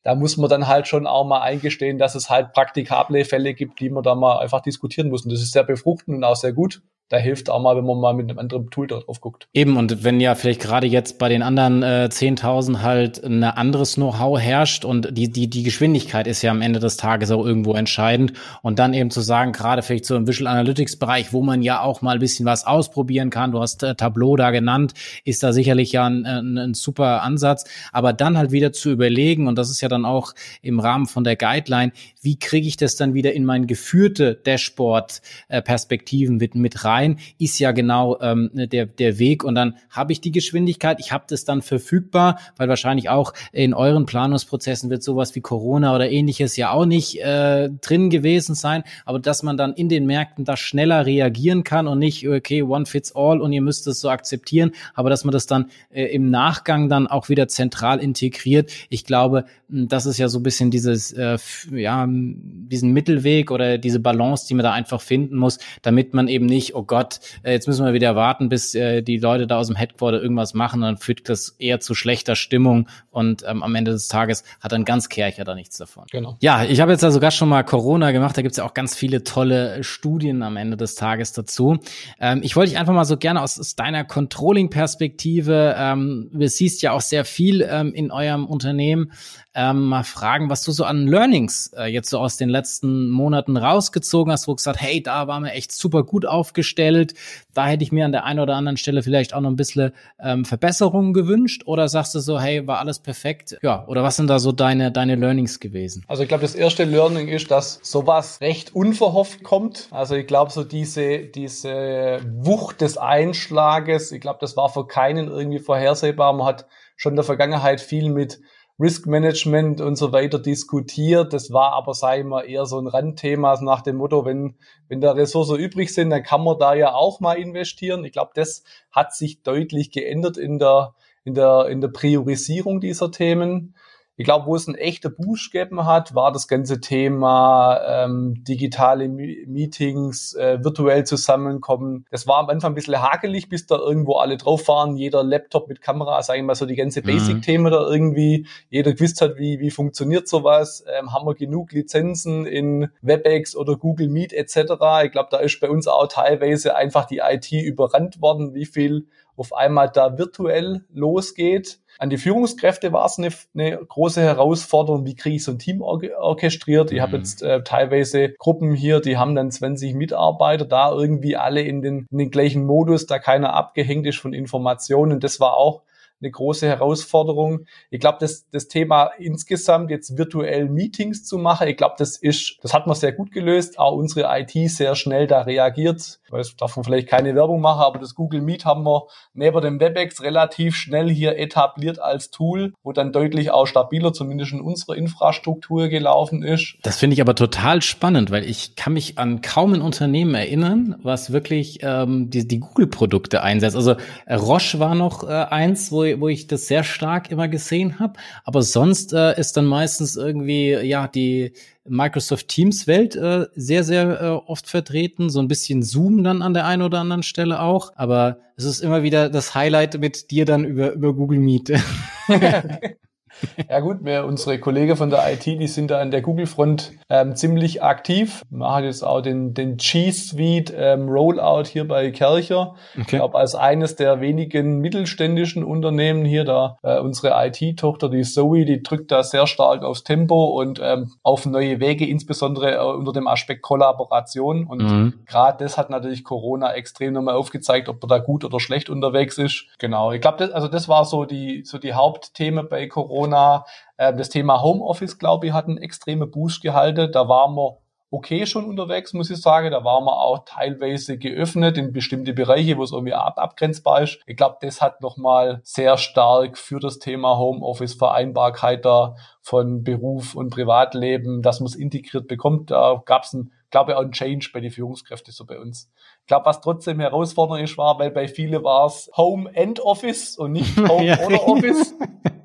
[0.04, 3.80] Da muss man dann halt schon auch mal eingestehen, dass es halt praktikable Fälle gibt,
[3.80, 5.25] die man da mal einfach diskutieren muss.
[5.25, 7.99] Und das ist sehr befruchtend und auch sehr gut da hilft auch mal, wenn man
[7.99, 9.47] mal mit einem anderen Tool drauf guckt.
[9.53, 13.95] Eben, und wenn ja vielleicht gerade jetzt bei den anderen äh, 10.000 halt ein anderes
[13.95, 17.75] Know-how herrscht und die, die, die Geschwindigkeit ist ja am Ende des Tages auch irgendwo
[17.75, 18.33] entscheidend.
[18.63, 21.81] Und dann eben zu sagen, gerade vielleicht so im Visual Analytics Bereich, wo man ja
[21.81, 25.53] auch mal ein bisschen was ausprobieren kann, du hast äh, Tableau da genannt, ist da
[25.53, 29.69] sicherlich ja ein, ein, ein super Ansatz, aber dann halt wieder zu überlegen und das
[29.69, 31.91] ist ja dann auch im Rahmen von der Guideline,
[32.21, 37.19] wie kriege ich das dann wieder in mein geführte Dashboard-Perspektiven äh, mit, mit rein rein,
[37.38, 39.43] ist ja genau ähm, der, der Weg.
[39.43, 43.73] Und dann habe ich die Geschwindigkeit, ich habe das dann verfügbar, weil wahrscheinlich auch in
[43.73, 48.84] euren Planungsprozessen wird sowas wie Corona oder ähnliches ja auch nicht äh, drin gewesen sein,
[49.05, 52.86] aber dass man dann in den Märkten da schneller reagieren kann und nicht, okay, one
[52.86, 56.29] fits all und ihr müsst es so akzeptieren, aber dass man das dann äh, im
[56.29, 58.71] Nachgang dann auch wieder zentral integriert.
[58.89, 61.38] Ich glaube, das ist ja so ein bisschen dieses, äh,
[61.71, 66.45] ja, diesen Mittelweg oder diese Balance, die man da einfach finden muss, damit man eben
[66.45, 69.67] nicht, oh Gott, äh, jetzt müssen wir wieder warten, bis äh, die Leute da aus
[69.67, 73.91] dem Headquarter irgendwas machen, dann führt das eher zu schlechter Stimmung und ähm, am Ende
[73.91, 76.06] des Tages hat dann ganz Kercher da nichts davon.
[76.12, 76.38] Genau.
[76.41, 78.95] Ja, ich habe jetzt ja sogar schon mal Corona gemacht, da gibt's ja auch ganz
[78.95, 81.78] viele tolle Studien am Ende des Tages dazu.
[82.19, 86.82] Ähm, ich wollte dich einfach mal so gerne aus, aus deiner Controlling-Perspektive, ähm, du siehst
[86.82, 89.12] ja auch sehr viel ähm, in eurem Unternehmen,
[89.55, 93.55] ähm, mal fragen, was du so an Learnings äh, jetzt so aus den letzten Monaten
[93.55, 97.13] rausgezogen hast, wo du gesagt, hey, da waren wir echt super gut aufgestellt,
[97.53, 99.93] da hätte ich mir an der einen oder anderen Stelle vielleicht auch noch ein bisschen
[100.19, 103.57] ähm, Verbesserungen gewünscht oder sagst du so, hey, war alles perfekt?
[103.61, 106.03] Ja, oder was sind da so deine, deine Learnings gewesen?
[106.07, 109.87] Also ich glaube, das erste Learning ist, dass sowas recht unverhofft kommt.
[109.91, 115.29] Also ich glaube, so diese, diese Wucht des Einschlages, ich glaube, das war für keinen
[115.29, 116.33] irgendwie vorhersehbar.
[116.33, 116.65] Man hat
[116.97, 118.41] schon in der Vergangenheit viel mit
[118.79, 121.31] Risk Management und so weiter diskutiert.
[121.31, 124.55] Das war aber, ich mal, eher so ein Randthema nach dem Motto, wenn,
[124.89, 128.03] wenn da Ressourcen übrig sind, dann kann man da ja auch mal investieren.
[128.03, 133.11] Ich glaube, das hat sich deutlich geändert in der, in der, in der Priorisierung dieser
[133.11, 133.75] Themen.
[134.17, 139.10] Ich glaube, wo es ein echter Boost gegeben hat, war das ganze Thema ähm, digitale
[139.10, 142.06] Meetings, äh, virtuell zusammenkommen.
[142.12, 144.95] Das war am Anfang ein bisschen hakelig, bis da irgendwo alle drauf waren.
[144.95, 147.08] Jeder Laptop mit Kamera, sage ich mal so die ganze mhm.
[147.08, 148.47] Basic-Themen da irgendwie.
[148.69, 150.86] Jeder gewusst hat, wie, wie funktioniert sowas.
[150.97, 154.56] Ähm, haben wir genug Lizenzen in WebEx oder Google Meet etc.
[155.04, 159.08] Ich glaube, da ist bei uns auch teilweise einfach die IT überrannt worden, wie viel
[159.38, 161.80] auf einmal da virtuell losgeht.
[161.98, 165.82] An die Führungskräfte war es eine, eine große Herausforderung, wie kriege ich so ein Team
[165.82, 166.91] orchestriert.
[166.91, 167.02] Ich mhm.
[167.02, 171.82] habe jetzt äh, teilweise Gruppen hier, die haben dann 20 Mitarbeiter, da irgendwie alle in
[171.82, 175.19] den, in den gleichen Modus, da keiner abgehängt ist von Informationen.
[175.19, 175.84] Das war auch
[176.25, 177.65] eine große Herausforderung.
[177.89, 182.57] Ich glaube, das, das Thema insgesamt jetzt virtuell Meetings zu machen, ich glaube, das ist,
[182.61, 183.79] das hat man sehr gut gelöst.
[183.79, 186.19] Auch unsere IT sehr schnell da reagiert.
[186.25, 189.61] Ich weiß, darf man vielleicht keine Werbung machen, aber das Google Meet haben wir neben
[189.61, 194.61] dem WebEx relativ schnell hier etabliert als Tool, wo dann deutlich auch stabiler, zumindest in
[194.61, 196.77] unserer Infrastruktur gelaufen ist.
[196.81, 200.95] Das finde ich aber total spannend, weil ich kann mich an kaum ein Unternehmen erinnern,
[201.03, 203.75] was wirklich ähm, die, die Google-Produkte einsetzt.
[203.75, 207.99] Also äh, Roche war noch äh, eins, wo wo, ich das sehr stark immer gesehen
[207.99, 208.13] habe.
[208.43, 211.54] Aber sonst äh, ist dann meistens irgendwie, ja, die
[211.88, 215.30] Microsoft Teams Welt äh, sehr, sehr äh, oft vertreten.
[215.30, 217.93] So ein bisschen Zoom dann an der einen oder anderen Stelle auch.
[217.95, 221.73] Aber es ist immer wieder das Highlight mit dir dann über, über Google Meet.
[223.69, 227.36] Ja gut, wir, unsere Kollegen von der IT, die sind da an der Google-Front ähm,
[227.36, 228.43] ziemlich aktiv.
[228.50, 232.76] Machen jetzt auch den, den G Suite ähm, Rollout hier bei Kercher.
[232.93, 233.02] Okay.
[233.02, 238.65] Ich glaube, als eines der wenigen mittelständischen Unternehmen hier, da äh, unsere IT-Tochter, die Zoe,
[238.65, 243.13] die drückt da sehr stark aufs Tempo und ähm, auf neue Wege, insbesondere äh, unter
[243.13, 244.65] dem Aspekt Kollaboration.
[244.65, 245.13] Und mhm.
[245.26, 249.38] gerade das hat natürlich Corona extrem nochmal aufgezeigt, ob man da gut oder schlecht unterwegs
[249.38, 249.65] ist.
[249.80, 253.24] Genau, ich glaube, das, also das war so die, so die Hauptthemen bei Corona.
[253.25, 253.65] Corona.
[253.97, 257.11] Äh, das Thema Homeoffice, glaube ich, hat einen extremen Boost gehalten.
[257.11, 257.77] Da waren wir
[258.11, 259.71] okay schon unterwegs, muss ich sagen.
[259.71, 264.19] Da waren wir auch teilweise geöffnet in bestimmte Bereiche, wo es irgendwie ab abgrenzbar ist.
[264.25, 270.35] Ich glaube, das hat nochmal sehr stark für das Thema Homeoffice Vereinbarkeit da von Beruf
[270.35, 272.71] und Privatleben, dass man es integriert bekommt.
[272.71, 273.35] Da gab es
[273.71, 275.91] glaube ich, auch ein Change bei den Führungskräften so bei uns.
[276.25, 280.39] Ich glaube, was trotzdem herausfordernd ist, war, weil bei vielen war es Home and Office
[280.39, 281.19] und nicht Home ja.
[281.23, 281.93] oder Office.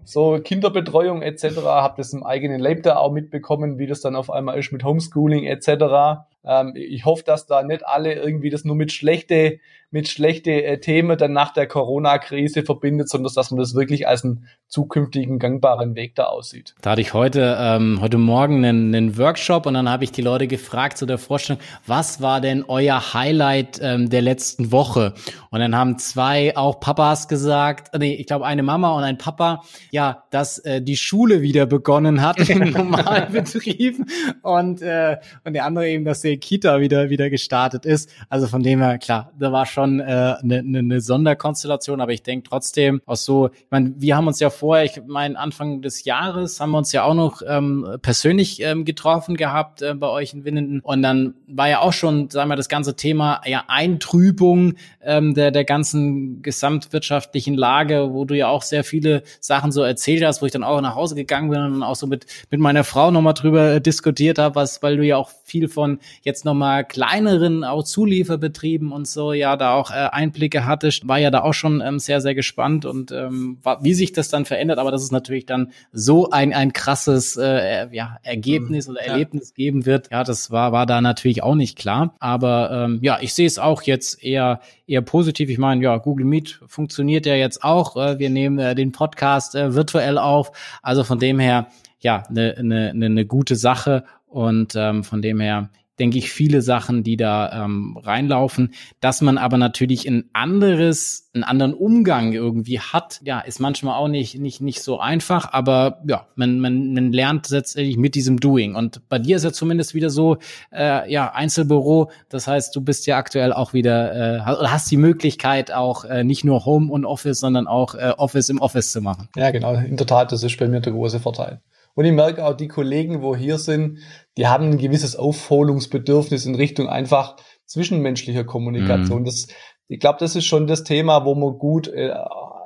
[0.05, 1.65] So Kinderbetreuung etc.
[1.65, 4.85] Hab das im eigenen Leib da auch mitbekommen, wie das dann auf einmal ist mit
[4.85, 6.27] Homeschooling etc.
[6.45, 9.59] Ähm, ich hoffe, dass da nicht alle irgendwie das nur mit schlechte,
[9.91, 14.25] mit schlechte äh, Themen dann nach der Corona-Krise verbindet, sondern dass man das wirklich als
[14.25, 16.77] einen zukünftigen gangbaren Weg da aussieht.
[16.81, 20.23] Da hatte ich heute, ähm, heute Morgen einen, einen Workshop und dann habe ich die
[20.23, 25.15] Leute gefragt zu der Vorstellung, was war denn euer Highlight ähm, der letzten Woche?
[25.51, 29.65] Und dann haben zwei auch Papas gesagt, nee, ich glaube eine Mama und ein Papa,
[29.91, 33.97] ja, dass äh, die Schule wieder begonnen hat im normalen Betrieb
[34.43, 38.11] und, äh, und der andere eben, dass Kita wieder, wieder gestartet ist.
[38.29, 42.13] Also von dem her, klar, da war schon eine äh, ne, ne, ne Sonderkonstellation, aber
[42.13, 45.83] ich denke trotzdem auch so, ich meine, wir haben uns ja vorher, ich meine, Anfang
[45.83, 50.09] des Jahres haben wir uns ja auch noch ähm, persönlich ähm, getroffen gehabt äh, bei
[50.09, 53.65] euch in Winnenden und dann war ja auch schon, sagen wir, das ganze Thema ja
[53.69, 59.83] Eintrübung ähm, der, der ganzen gesamtwirtschaftlichen Lage, wo du ja auch sehr viele Sachen so
[59.83, 62.61] erzählt hast, wo ich dann auch nach Hause gegangen bin und auch so mit, mit
[62.61, 66.45] meiner Frau nochmal drüber äh, diskutiert habe, was, weil du ja auch viel von jetzt
[66.45, 71.43] nochmal kleineren auch Zulieferbetrieben und so ja da auch äh, Einblicke hattest, war ja da
[71.43, 75.03] auch schon ähm, sehr, sehr gespannt und ähm, wie sich das dann verändert, aber dass
[75.03, 79.55] es natürlich dann so ein, ein krasses äh, ja, Ergebnis mhm, oder Erlebnis ja.
[79.57, 82.15] geben wird, ja, das war, war da natürlich auch nicht klar.
[82.19, 85.51] Aber ähm, ja, ich sehe es auch jetzt eher, eher positiv.
[85.51, 87.97] Ich meine, ja, Google Meet funktioniert ja jetzt auch.
[87.97, 90.53] Äh, wir nehmen äh, den Podcast äh, virtuell auf.
[90.83, 91.69] Also von dem her,
[92.01, 94.05] ja, eine ne, ne, ne gute Sache.
[94.27, 98.75] Und ähm, von dem her, denke ich, viele Sachen, die da ähm, reinlaufen.
[99.01, 104.09] Dass man aber natürlich ein anderes, einen anderen Umgang irgendwie hat, ja, ist manchmal auch
[104.09, 108.75] nicht, nicht, nicht so einfach, aber ja, man, man, man lernt letztendlich mit diesem Doing.
[108.75, 110.39] Und bei dir ist ja zumindest wieder so,
[110.73, 115.73] äh, ja, Einzelbüro, das heißt, du bist ja aktuell auch wieder, äh, hast die Möglichkeit
[115.73, 119.29] auch äh, nicht nur Home und Office, sondern auch äh, Office im Office zu machen.
[119.37, 121.61] Ja, genau, in der Tat, das ist bei mir der große Vorteil.
[121.95, 123.99] Und ich merke auch, die Kollegen, wo hier sind,
[124.37, 129.21] die haben ein gewisses Aufholungsbedürfnis in Richtung einfach zwischenmenschlicher Kommunikation.
[129.21, 129.25] Mhm.
[129.25, 129.49] Das,
[129.89, 132.15] ich glaube, das ist schon das Thema, wo man gut äh,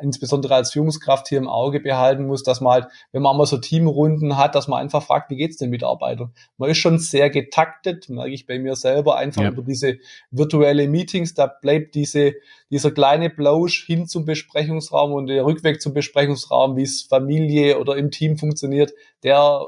[0.03, 3.59] insbesondere als Führungskraft hier im Auge behalten muss, dass man halt, wenn man mal so
[3.59, 6.33] Teamrunden hat, dass man einfach fragt, wie geht's den Mitarbeitern?
[6.59, 9.51] Man ist schon sehr getaktet, merke ich bei mir selber, einfach ja.
[9.51, 9.99] über diese
[10.31, 12.35] virtuelle Meetings, da bleibt diese,
[12.71, 17.97] dieser kleine Plausch hin zum Besprechungsraum und der Rückweg zum Besprechungsraum, wie es Familie oder
[17.97, 19.67] im Team funktioniert, der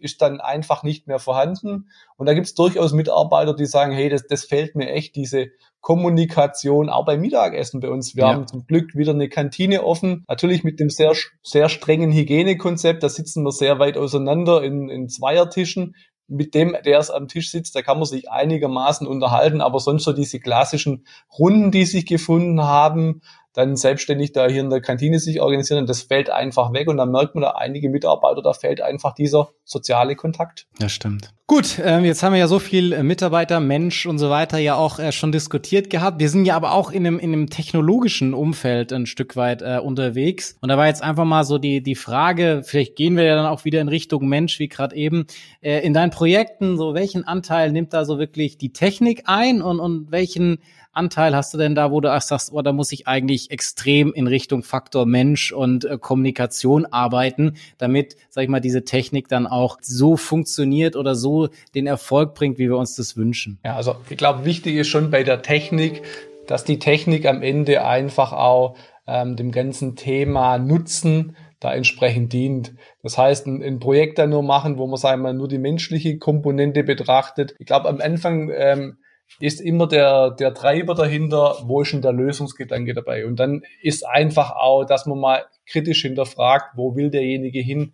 [0.00, 1.90] ist dann einfach nicht mehr vorhanden.
[2.16, 5.48] Und da gibt es durchaus Mitarbeiter, die sagen, hey, das, das fällt mir echt, diese
[5.80, 8.14] Kommunikation, auch beim Mittagessen bei uns.
[8.14, 8.32] Wir ja.
[8.34, 13.02] haben zum Glück wieder eine Kantine offen, natürlich mit dem sehr, sehr strengen Hygienekonzept.
[13.02, 15.94] Da sitzen wir sehr weit auseinander in, in Zweiertischen.
[16.28, 20.04] Mit dem, der es am Tisch sitzt, da kann man sich einigermaßen unterhalten, aber sonst
[20.04, 21.04] so diese klassischen
[21.36, 26.02] Runden, die sich gefunden haben, dann selbstständig da hier in der Kantine sich organisieren, das
[26.02, 30.16] fällt einfach weg und dann merkt man da einige Mitarbeiter, da fällt einfach dieser soziale
[30.16, 30.66] Kontakt.
[30.78, 31.32] Das stimmt.
[31.50, 34.76] Gut, ähm, jetzt haben wir ja so viel äh, Mitarbeiter, Mensch und so weiter ja
[34.76, 36.20] auch äh, schon diskutiert gehabt.
[36.20, 39.80] Wir sind ja aber auch in einem, in einem technologischen Umfeld ein Stück weit äh,
[39.82, 40.56] unterwegs.
[40.60, 43.46] Und da war jetzt einfach mal so die, die Frage, vielleicht gehen wir ja dann
[43.46, 45.26] auch wieder in Richtung Mensch, wie gerade eben,
[45.60, 49.80] äh, in deinen Projekten, so welchen Anteil nimmt da so wirklich die Technik ein und,
[49.80, 50.58] und welchen
[50.92, 54.26] Anteil hast du denn da, wo du sagst, oh, da muss ich eigentlich extrem in
[54.26, 59.78] Richtung Faktor Mensch und äh, Kommunikation arbeiten, damit, sag ich mal, diese Technik dann auch
[59.80, 61.39] so funktioniert oder so
[61.74, 63.58] den Erfolg bringt, wie wir uns das wünschen?
[63.64, 66.02] Ja, also ich glaube, wichtig ist schon bei der Technik,
[66.46, 68.76] dass die Technik am Ende einfach auch
[69.06, 72.74] ähm, dem ganzen Thema Nutzen da entsprechend dient.
[73.02, 76.18] Das heißt, ein, ein Projekt dann nur machen, wo man sagen wir, nur die menschliche
[76.18, 77.54] Komponente betrachtet.
[77.58, 78.96] Ich glaube, am Anfang ähm,
[79.38, 83.26] ist immer der, der Treiber dahinter, wo ist denn der Lösungsgedanke dabei?
[83.26, 87.92] Und dann ist einfach auch, dass man mal kritisch hinterfragt, wo will derjenige hin?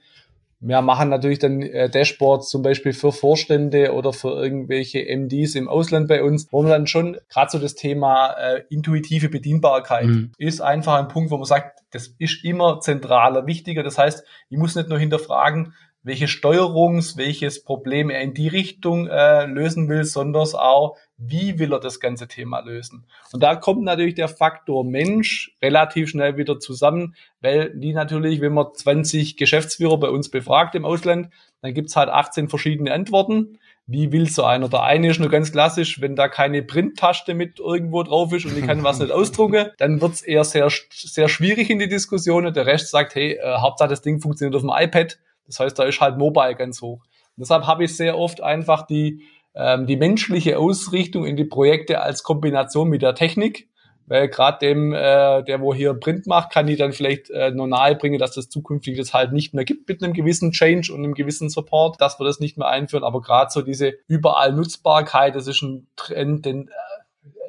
[0.59, 5.69] Wir machen natürlich dann äh, Dashboards zum Beispiel für Vorstände oder für irgendwelche MDs im
[5.69, 10.33] Ausland bei uns, wo man dann schon gerade so das Thema äh, intuitive Bedienbarkeit mhm.
[10.39, 13.83] ist einfach ein Punkt, wo man sagt, das ist immer zentraler, wichtiger.
[13.83, 15.75] Das heißt, ich muss nicht nur hinterfragen,
[16.07, 21.73] welche Steuerungs-, welches Problem er in die Richtung äh, lösen will, sondern auch, wie will
[21.73, 23.07] er das ganze Thema lösen.
[23.33, 28.53] Und da kommt natürlich der Faktor Mensch relativ schnell wieder zusammen, weil die natürlich, wenn
[28.53, 33.59] man 20 Geschäftsführer bei uns befragt im Ausland, dann gibt's halt 18 verschiedene Antworten.
[33.89, 34.69] wie will so einer?
[34.69, 38.57] Der eine ist nur ganz klassisch, wenn da keine Printtaste mit irgendwo drauf ist und
[38.57, 42.53] ich kann was nicht ausdrucken, dann wird's eher sehr, sehr schwierig in die Diskussion.
[42.53, 45.19] Der Rest sagt, hey, äh, Hauptsache das Ding funktioniert auf dem iPad.
[45.47, 47.03] Das heißt, da ist halt Mobile ganz hoch.
[47.03, 49.23] Und deshalb habe ich sehr oft einfach die,
[49.55, 53.69] ähm, die menschliche Ausrichtung in die Projekte als Kombination mit der Technik
[54.07, 57.67] weil gerade dem, äh, der wo hier Print macht, kann die dann vielleicht äh, nur
[57.67, 61.03] nahe bringen, dass das zukünftig das halt nicht mehr gibt mit einem gewissen Change und
[61.03, 63.05] einem gewissen Support, dass wir das nicht mehr einführen.
[63.05, 66.71] Aber gerade so diese überall Nutzbarkeit, das ist ein Trend, den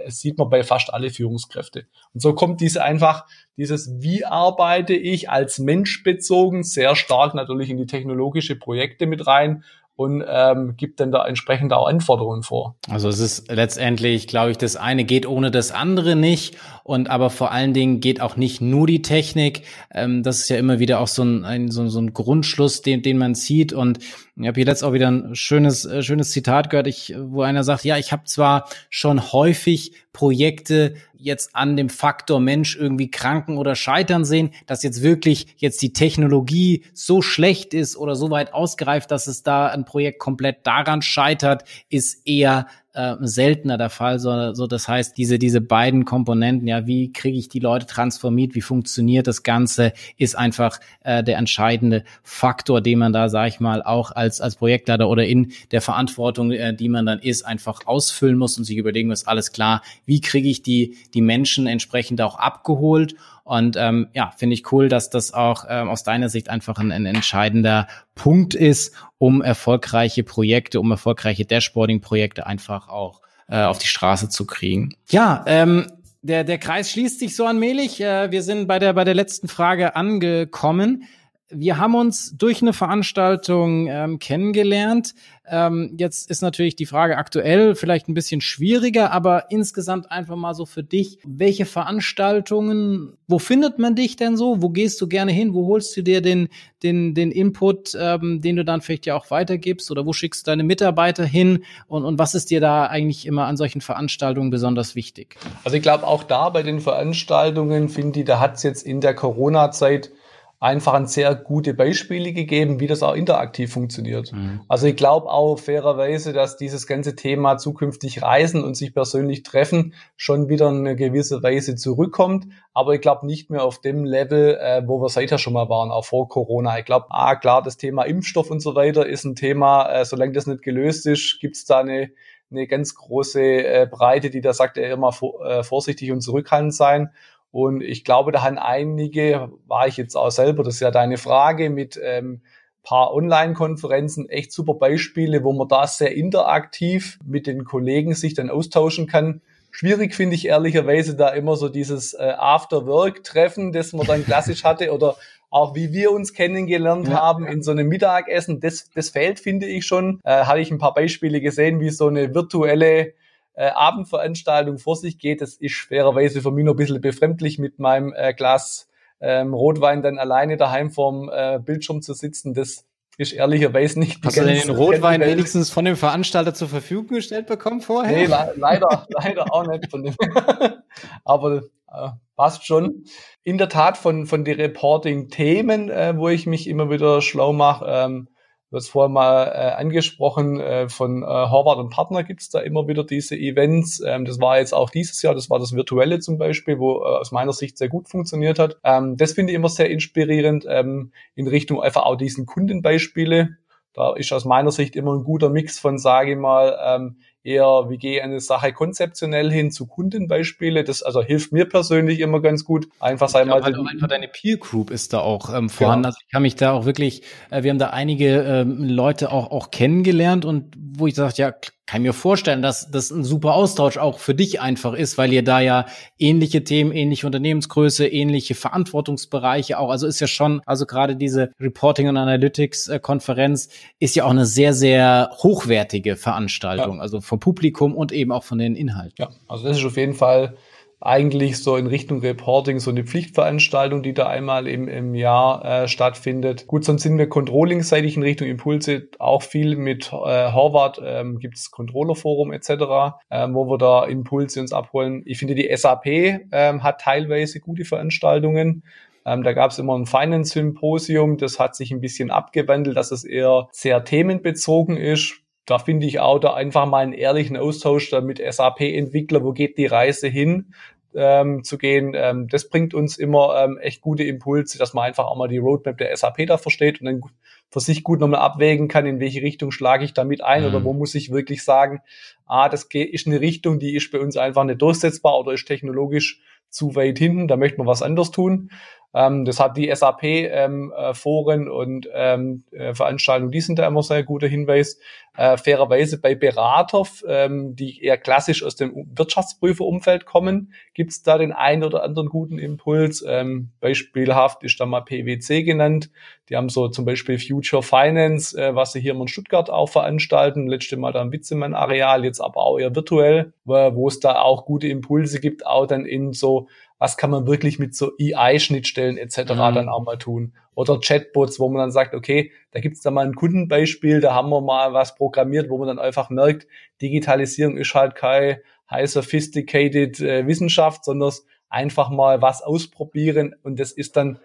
[0.07, 1.85] äh, sieht man bei fast alle Führungskräfte.
[2.13, 3.25] Und so kommt diese einfach,
[3.57, 9.27] dieses wie arbeite ich als Mensch bezogen sehr stark natürlich in die technologische Projekte mit
[9.27, 9.63] rein
[9.97, 12.75] und ähm, gibt dann da entsprechend auch Anforderungen vor.
[12.87, 17.31] Also es ist letztendlich, glaube ich, das eine geht ohne das andere nicht und aber
[17.31, 19.63] vor allen Dingen geht auch nicht nur die Technik.
[19.91, 23.01] Ähm, das ist ja immer wieder auch so ein, ein so, so ein Grundschluss, den,
[23.01, 23.97] den man zieht und
[24.39, 27.63] ich habe hier letzt auch wieder ein schönes, äh, schönes Zitat gehört, ich, wo einer
[27.63, 33.57] sagt, ja, ich habe zwar schon häufig Projekte jetzt an dem Faktor Mensch irgendwie kranken
[33.57, 38.53] oder scheitern sehen, dass jetzt wirklich jetzt die Technologie so schlecht ist oder so weit
[38.53, 42.67] ausgereift, dass es da ein Projekt komplett daran scheitert, ist eher
[42.97, 47.37] äh, seltener der Fall, so, so das heißt, diese, diese beiden Komponenten, ja, wie kriege
[47.37, 52.97] ich die Leute transformiert, wie funktioniert das Ganze, ist einfach äh, der entscheidende Faktor, den
[52.97, 56.89] man da, sag ich mal, auch als, als Projektleiter oder in der Verantwortung, äh, die
[56.89, 60.63] man dann ist, einfach ausfüllen muss und sich überlegen muss, alles klar, wie kriege ich
[60.63, 63.13] die, die Menschen entsprechend auch abgeholt
[63.47, 66.91] und ähm, ja, finde ich cool, dass das auch ähm, aus deiner Sicht einfach ein,
[66.91, 73.87] ein entscheidender Punkt ist, um erfolgreiche Projekte, um erfolgreiche Dashboarding-Projekte einfach auch äh, auf die
[73.87, 74.95] Straße zu kriegen.
[75.09, 75.87] Ja, ähm,
[76.21, 78.01] der, der Kreis schließt sich so allmählich.
[78.01, 81.03] Äh, wir sind bei der, bei der letzten Frage angekommen
[81.49, 85.15] wir haben uns durch eine Veranstaltung ähm, kennengelernt.
[85.49, 90.53] Ähm, jetzt ist natürlich die Frage aktuell vielleicht ein bisschen schwieriger, aber insgesamt einfach mal
[90.53, 94.61] so für dich, welche Veranstaltungen, wo findet man dich denn so?
[94.61, 95.53] Wo gehst du gerne hin?
[95.53, 96.49] Wo holst du dir den,
[96.83, 99.89] den, den Input, ähm, den du dann vielleicht ja auch weitergibst?
[99.89, 101.63] Oder wo schickst du deine Mitarbeiter hin?
[101.87, 105.37] Und, und was ist dir da eigentlich immer an solchen Veranstaltungen besonders wichtig?
[105.63, 108.99] Also ich glaube auch da bei den Veranstaltungen, finde ich, da hat es jetzt in
[108.99, 110.11] der Corona-Zeit
[110.59, 114.33] einfach ein sehr gute Beispiele gegeben, wie das auch interaktiv funktioniert.
[114.33, 114.61] Mhm.
[114.67, 119.93] Also ich glaube auch fairerweise, dass dieses ganze Thema zukünftig Reisen und sich persönlich treffen
[120.15, 122.47] schon wieder in eine gewisse Weise zurückkommt.
[122.73, 125.91] Aber ich glaube nicht mehr auf dem Level, äh, wo wir seither schon mal waren,
[125.91, 126.79] auch vor Corona.
[126.79, 130.31] Ich glaube, ah, klar, das Thema Impfstoff und so weiter ist ein Thema, äh, solange
[130.31, 132.09] das nicht gelöst ist, gibt es da eine
[132.49, 136.73] eine ganz große äh, Breite, die da sagt, er immer vor, äh, vorsichtig und zurückhaltend
[136.73, 137.11] sein.
[137.51, 141.17] Und ich glaube, da haben einige, war ich jetzt auch selber, das ist ja deine
[141.17, 142.41] Frage, mit ähm,
[142.87, 148.49] paar Online-Konferenzen echt super Beispiele, wo man da sehr interaktiv mit den Kollegen sich dann
[148.49, 149.41] austauschen kann.
[149.71, 154.91] Schwierig finde ich ehrlicherweise da immer so dieses äh, After-Work-Treffen, das man dann klassisch hatte
[154.93, 155.17] oder
[155.49, 157.15] auch wie wir uns kennengelernt ja.
[157.15, 158.59] haben in so einem Mittagessen.
[158.59, 160.19] Das, das fehlt, finde ich schon.
[160.23, 163.13] Äh, hatte ich ein paar Beispiele gesehen, wie so eine virtuelle
[163.57, 165.41] äh, Abendveranstaltung vor sich geht.
[165.41, 168.87] Das ist schwererweise für mich noch ein bisschen befremdlich, mit meinem äh, Glas
[169.19, 172.53] ähm, Rotwein dann alleine daheim vorm äh, Bildschirm zu sitzen.
[172.53, 172.85] Das
[173.17, 177.47] ist ehrlicherweise nicht Hast du denn den Rotwein wenigstens von dem Veranstalter zur Verfügung gestellt
[177.47, 178.15] bekommen vorher?
[178.15, 180.15] Nee, le leider, leider auch nicht von dem.
[181.25, 183.05] Aber äh, passt schon.
[183.43, 187.85] In der Tat von, von den Reporting-Themen, äh, wo ich mich immer wieder schlau mache,
[187.89, 188.27] ähm,
[188.69, 192.89] Du hast vorher mal äh, angesprochen, äh, von äh, Horvath und Partner gibt's da immer
[192.89, 194.01] wieder diese Events.
[194.05, 197.19] Ähm, das war jetzt auch dieses Jahr, das war das Virtuelle zum Beispiel, wo äh,
[197.19, 198.77] aus meiner Sicht sehr gut funktioniert hat.
[198.83, 203.55] Ähm, das finde ich immer sehr inspirierend ähm, in Richtung einfach auch diesen Kundenbeispiele.
[203.93, 207.85] Da ist aus meiner Sicht immer ein guter Mix von, sage ich mal, ähm, eher,
[207.89, 210.83] wie gehe ich eine Sache konzeptionell hin zu Kundenbeispiele.
[210.83, 212.89] Das also hilft mir persönlich immer ganz gut.
[212.99, 213.63] Einfach sei mal.
[213.63, 216.03] Halt einfach deine Peer Group ist da auch ähm, vorhanden.
[216.03, 216.07] Genau.
[216.09, 219.51] Also ich kann mich da auch wirklich, äh, wir haben da einige ähm, Leute auch,
[219.51, 221.53] auch kennengelernt und wo ich sage, ja,
[221.87, 225.43] kann mir vorstellen, dass das ein super Austausch auch für dich einfach ist, weil ihr
[225.43, 225.85] da ja
[226.19, 232.09] ähnliche Themen, ähnliche Unternehmensgröße, ähnliche Verantwortungsbereiche auch, also ist ja schon, also gerade diese Reporting
[232.09, 233.69] und Analytics äh, Konferenz
[233.99, 237.01] ist ja auch eine sehr, sehr hochwertige Veranstaltung, ja.
[237.01, 239.15] also vom Publikum und eben auch von den Inhalten.
[239.17, 240.57] Ja, also das ist auf jeden Fall
[240.99, 245.87] eigentlich so in Richtung Reporting so eine Pflichtveranstaltung, die da einmal im, im Jahr äh,
[245.87, 246.65] stattfindet.
[246.65, 251.57] Gut, sonst sind wir controlling-seitig in Richtung Impulse auch viel mit äh, Horvath, ähm, gibt
[251.57, 255.21] es Controller-Forum etc., ähm, wo wir da Impulse uns abholen.
[255.25, 258.83] Ich finde, die SAP ähm, hat teilweise gute Veranstaltungen.
[259.23, 263.23] Ähm, da gab es immer ein Finance-Symposium, das hat sich ein bisschen abgewandelt, dass es
[263.23, 268.21] eher sehr themenbezogen ist da finde ich auch da einfach mal einen ehrlichen Austausch da
[268.21, 270.73] mit SAP-Entwickler, wo geht die Reise hin,
[271.13, 272.13] ähm, zu gehen.
[272.15, 275.57] Ähm, das bringt uns immer ähm, echt gute Impulse, dass man einfach auch mal die
[275.57, 277.21] Roadmap der SAP da versteht und dann
[277.69, 280.69] für sich gut nochmal abwägen kann, in welche Richtung schlage ich damit ein mhm.
[280.69, 281.99] oder wo muss ich wirklich sagen,
[282.45, 286.41] ah, das ist eine Richtung, die ist bei uns einfach nicht durchsetzbar oder ist technologisch
[286.69, 288.71] zu weit hinten, da möchte man was anders tun.
[289.13, 294.03] Ähm, das hat die SAP-Foren ähm, äh, und ähm, äh, Veranstaltungen, die sind da immer
[294.03, 294.99] sehr guter Hinweis.
[295.37, 301.37] Äh, fairerweise bei Berater, ähm, die eher klassisch aus dem Wirtschaftsprüferumfeld kommen, gibt es da
[301.37, 303.23] den einen oder anderen guten Impuls.
[303.27, 306.09] Ähm, beispielhaft ist da mal PwC genannt.
[306.49, 310.67] Die haben so zum Beispiel Future Finance, äh, was sie hier in Stuttgart auch veranstalten.
[310.67, 314.87] Letzte Mal da im Witzemann-Areal, jetzt aber auch eher virtuell, wo es da auch gute
[314.87, 316.67] Impulse gibt, auch dann in so
[316.99, 319.39] was kann man wirklich mit so EI-Schnittstellen etc.
[319.39, 319.75] Mhm.
[319.75, 320.53] dann auch mal tun.
[320.73, 324.49] Oder Chatbots, wo man dann sagt, okay, da gibt's da mal ein Kundenbeispiel, da haben
[324.49, 326.67] wir mal was programmiert, wo man dann einfach merkt,
[327.01, 331.33] Digitalisierung ist halt keine high sophisticated äh, Wissenschaft, sondern
[331.69, 334.39] einfach mal was ausprobieren und das ist dann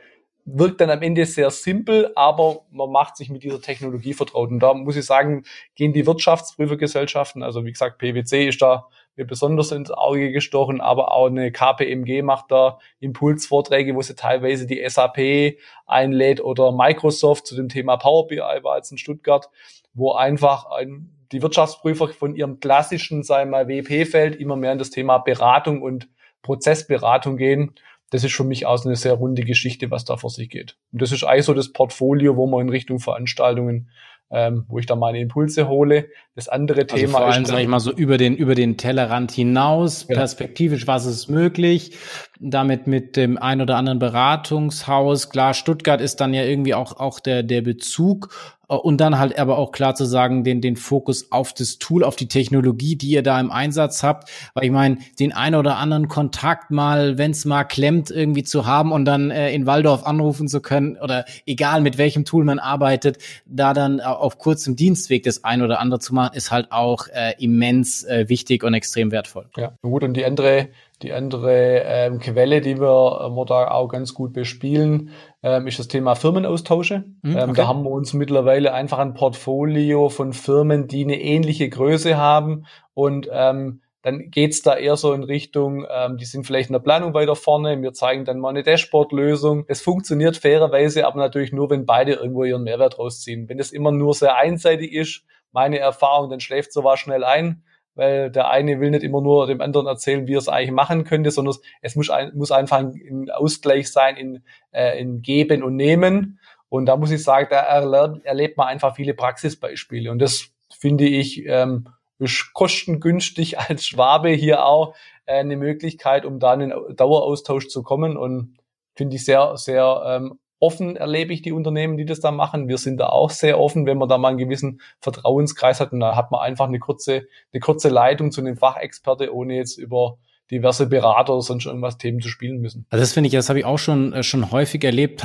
[0.44, 4.50] wirkt dann am Ende sehr simpel, aber man macht sich mit dieser Technologie vertraut.
[4.50, 5.44] Und da muss ich sagen,
[5.76, 11.12] gehen die Wirtschaftsprüfergesellschaften, also wie gesagt, PwC ist da mir besonders ins Auge gestochen, aber
[11.12, 17.54] auch eine KPMG macht da Impulsvorträge, wo sie teilweise die SAP einlädt oder Microsoft zu
[17.54, 19.50] dem Thema Power BI war jetzt in Stuttgart,
[19.94, 24.90] wo einfach ein, die Wirtschaftsprüfer von ihrem klassischen, wir mal, WP-Feld immer mehr in das
[24.90, 26.08] Thema Beratung und
[26.42, 27.74] Prozessberatung gehen.
[28.10, 30.76] Das ist für mich auch eine sehr runde Geschichte, was da vor sich geht.
[30.92, 33.90] Und das ist eigentlich so das Portfolio, wo man in Richtung Veranstaltungen
[34.32, 36.08] ähm, wo ich da meine Impulse hole.
[36.34, 38.76] Das andere also Thema vor allem, ist, sag ich mal, so über den über den
[38.76, 40.16] Tellerrand hinaus, ja.
[40.16, 41.96] perspektivisch, was ist möglich,
[42.42, 45.30] damit mit dem ein oder anderen Beratungshaus.
[45.30, 48.30] Klar, Stuttgart ist dann ja irgendwie auch auch der der Bezug
[48.72, 52.04] äh, und dann halt aber auch klar zu sagen, den, den Fokus auf das Tool,
[52.04, 54.30] auf die Technologie, die ihr da im Einsatz habt.
[54.54, 58.66] Weil ich meine, den einen oder anderen Kontakt mal, wenn es mal klemmt, irgendwie zu
[58.66, 62.58] haben und dann äh, in Waldorf anrufen zu können oder egal mit welchem Tool man
[62.58, 67.06] arbeitet, da dann auf kurzem Dienstweg das ein oder andere zu machen, ist halt auch
[67.08, 69.46] äh, immens äh, wichtig und extrem wertvoll.
[69.56, 70.02] Ja, gut.
[70.02, 70.68] Und die andere
[71.02, 75.10] die andere ähm, Quelle, die wir, äh, wir da auch ganz gut bespielen,
[75.42, 77.04] ähm, ist das Thema Firmenaustausche.
[77.22, 77.44] Mhm, okay.
[77.44, 82.16] ähm, da haben wir uns mittlerweile einfach ein Portfolio von Firmen, die eine ähnliche Größe
[82.16, 86.72] haben und ähm, dann geht's da eher so in Richtung, ähm, die sind vielleicht in
[86.72, 89.64] der Planung weiter vorne, wir zeigen dann mal eine Dashboard-Lösung.
[89.68, 93.48] Es funktioniert fairerweise, aber natürlich nur, wenn beide irgendwo ihren Mehrwert rausziehen.
[93.48, 97.62] Wenn es immer nur sehr einseitig ist, meine Erfahrung, dann schläft sowas schnell ein
[97.94, 101.04] weil der eine will nicht immer nur dem anderen erzählen, wie er es eigentlich machen
[101.04, 105.76] könnte, sondern es muss, ein, muss einfach ein Ausgleich sein in, äh, in Geben und
[105.76, 106.38] Nehmen.
[106.68, 110.10] Und da muss ich sagen, da erlernt, erlebt man einfach viele Praxisbeispiele.
[110.10, 111.88] Und das finde ich ähm,
[112.18, 114.94] ist kostengünstig als Schwabe hier auch
[115.26, 118.16] äh, eine Möglichkeit, um da in den Daueraustausch zu kommen.
[118.16, 118.56] Und
[118.94, 122.68] finde ich sehr, sehr ähm, offen erlebe ich die Unternehmen, die das da machen.
[122.68, 126.00] Wir sind da auch sehr offen, wenn man da mal einen gewissen Vertrauenskreis hat und
[126.00, 130.18] da hat man einfach eine kurze, eine kurze Leitung zu einem Fachexperte, ohne jetzt über
[130.52, 132.84] diverse Berater oder sonst irgendwas Themen zu spielen müssen.
[132.90, 135.24] Also das finde ich, das habe ich auch schon äh, schon häufig erlebt,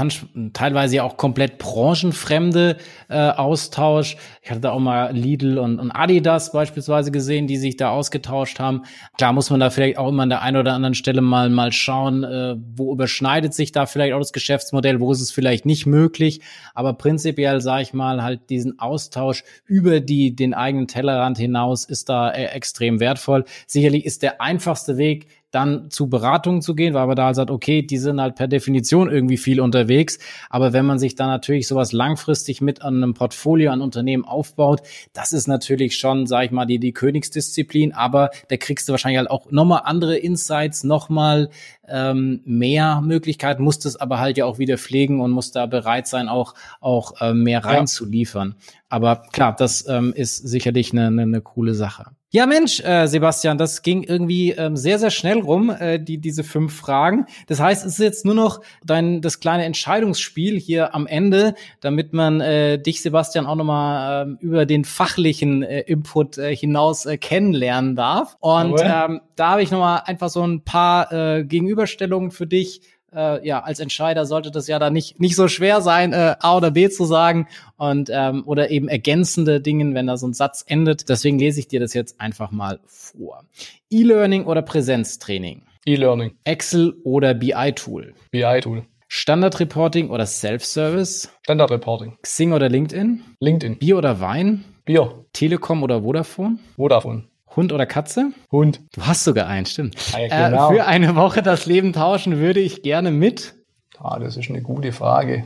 [0.53, 2.77] teilweise ja auch komplett branchenfremde
[3.09, 4.15] äh, Austausch.
[4.41, 8.59] Ich hatte da auch mal Lidl und, und Adidas beispielsweise gesehen, die sich da ausgetauscht
[8.59, 8.83] haben.
[9.17, 11.73] Klar muss man da vielleicht auch immer an der einen oder anderen Stelle mal mal
[11.73, 15.85] schauen, äh, wo überschneidet sich da vielleicht auch das Geschäftsmodell, wo ist es vielleicht nicht
[15.85, 16.39] möglich.
[16.73, 22.07] Aber prinzipiell sage ich mal halt diesen Austausch über die den eigenen Tellerrand hinaus ist
[22.07, 23.43] da äh, extrem wertvoll.
[23.65, 25.16] Sicherlich ist der einfachste Weg Weg,
[25.51, 28.47] dann zu Beratungen zu gehen, weil man da halt sagt, okay, die sind halt per
[28.47, 30.19] Definition irgendwie viel unterwegs.
[30.49, 34.81] Aber wenn man sich dann natürlich sowas langfristig mit an einem Portfolio an Unternehmen aufbaut,
[35.13, 37.93] das ist natürlich schon, sag ich mal, die, die Königsdisziplin.
[37.93, 41.49] Aber da kriegst du wahrscheinlich halt auch nochmal andere Insights, nochmal
[41.89, 46.07] ähm, mehr Möglichkeiten, musst es aber halt ja auch wieder pflegen und musst da bereit
[46.07, 48.55] sein, auch, auch äh, mehr reinzuliefern.
[48.57, 48.65] Ja.
[48.89, 52.11] Aber klar, das ähm, ist sicherlich eine, eine, eine coole Sache.
[52.29, 56.43] Ja, Mensch, äh, Sebastian, das ging irgendwie ähm, sehr, sehr schnell rum, äh, die, diese
[56.43, 57.25] fünf Fragen.
[57.47, 62.11] Das heißt, es ist jetzt nur noch dein, das kleine Entscheidungsspiel hier am Ende, damit
[62.11, 67.17] man äh, dich, Sebastian, auch nochmal äh, über den fachlichen äh, Input äh, hinaus äh,
[67.17, 68.35] kennenlernen darf.
[68.41, 71.45] Und ähm, da habe ich nochmal einfach so ein paar äh,
[71.77, 72.81] Gegenüberstellungen für dich
[73.15, 76.57] äh, ja, als Entscheider sollte das ja dann nicht, nicht so schwer sein, äh, A
[76.57, 77.47] oder B zu sagen
[77.77, 81.07] und ähm, oder eben ergänzende Dinge, wenn da so ein Satz endet.
[81.07, 83.45] Deswegen lese ich dir das jetzt einfach mal vor.
[83.89, 85.61] E-Learning oder Präsenztraining?
[85.85, 86.33] E-Learning.
[86.43, 88.13] Excel oder BI-Tool?
[88.31, 88.83] BI-Tool.
[89.07, 91.31] Standard-Reporting oder Self-Service?
[91.43, 92.17] Standard-Reporting.
[92.23, 93.23] Xing oder LinkedIn?
[93.39, 93.77] LinkedIn.
[93.77, 94.65] Bier oder Wein?
[94.83, 95.23] Bier.
[95.31, 96.59] Telekom oder Vodafone?
[96.75, 97.23] Vodafone.
[97.57, 98.31] Hund oder Katze?
[98.51, 98.81] Hund.
[98.93, 99.95] Du hast sogar einen, stimmt.
[100.11, 100.71] Ja, genau.
[100.71, 103.55] äh, für eine Woche das Leben tauschen würde ich gerne mit.
[103.97, 105.43] Ah, das ist eine gute Frage.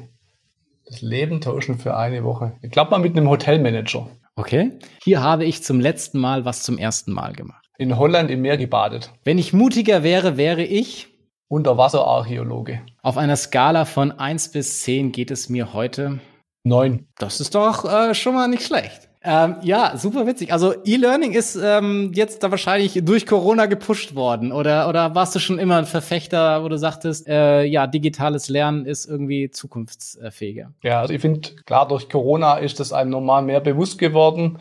[0.85, 2.51] Das Leben tauschen für eine Woche.
[2.61, 4.09] Ich glaube mal mit einem Hotelmanager.
[4.35, 4.73] Okay.
[5.01, 7.65] Hier habe ich zum letzten Mal was zum ersten Mal gemacht.
[7.77, 9.11] In Holland im Meer gebadet.
[9.23, 11.07] Wenn ich mutiger wäre, wäre ich
[11.47, 12.81] Unterwasserarchäologe.
[13.01, 16.19] Auf einer Skala von 1 bis 10 geht es mir heute.
[16.65, 17.07] 9.
[17.17, 19.10] Das ist doch äh, schon mal nicht schlecht.
[19.23, 20.51] Ähm, ja, super witzig.
[20.51, 24.51] Also E-Learning ist ähm, jetzt da wahrscheinlich durch Corona gepusht worden.
[24.51, 28.85] Oder, oder warst du schon immer ein Verfechter, wo du sagtest, äh, ja, digitales Lernen
[28.85, 30.73] ist irgendwie zukunftsfähiger?
[30.81, 34.57] Ja, also ich finde, klar, durch Corona ist das einem normal mehr bewusst geworden.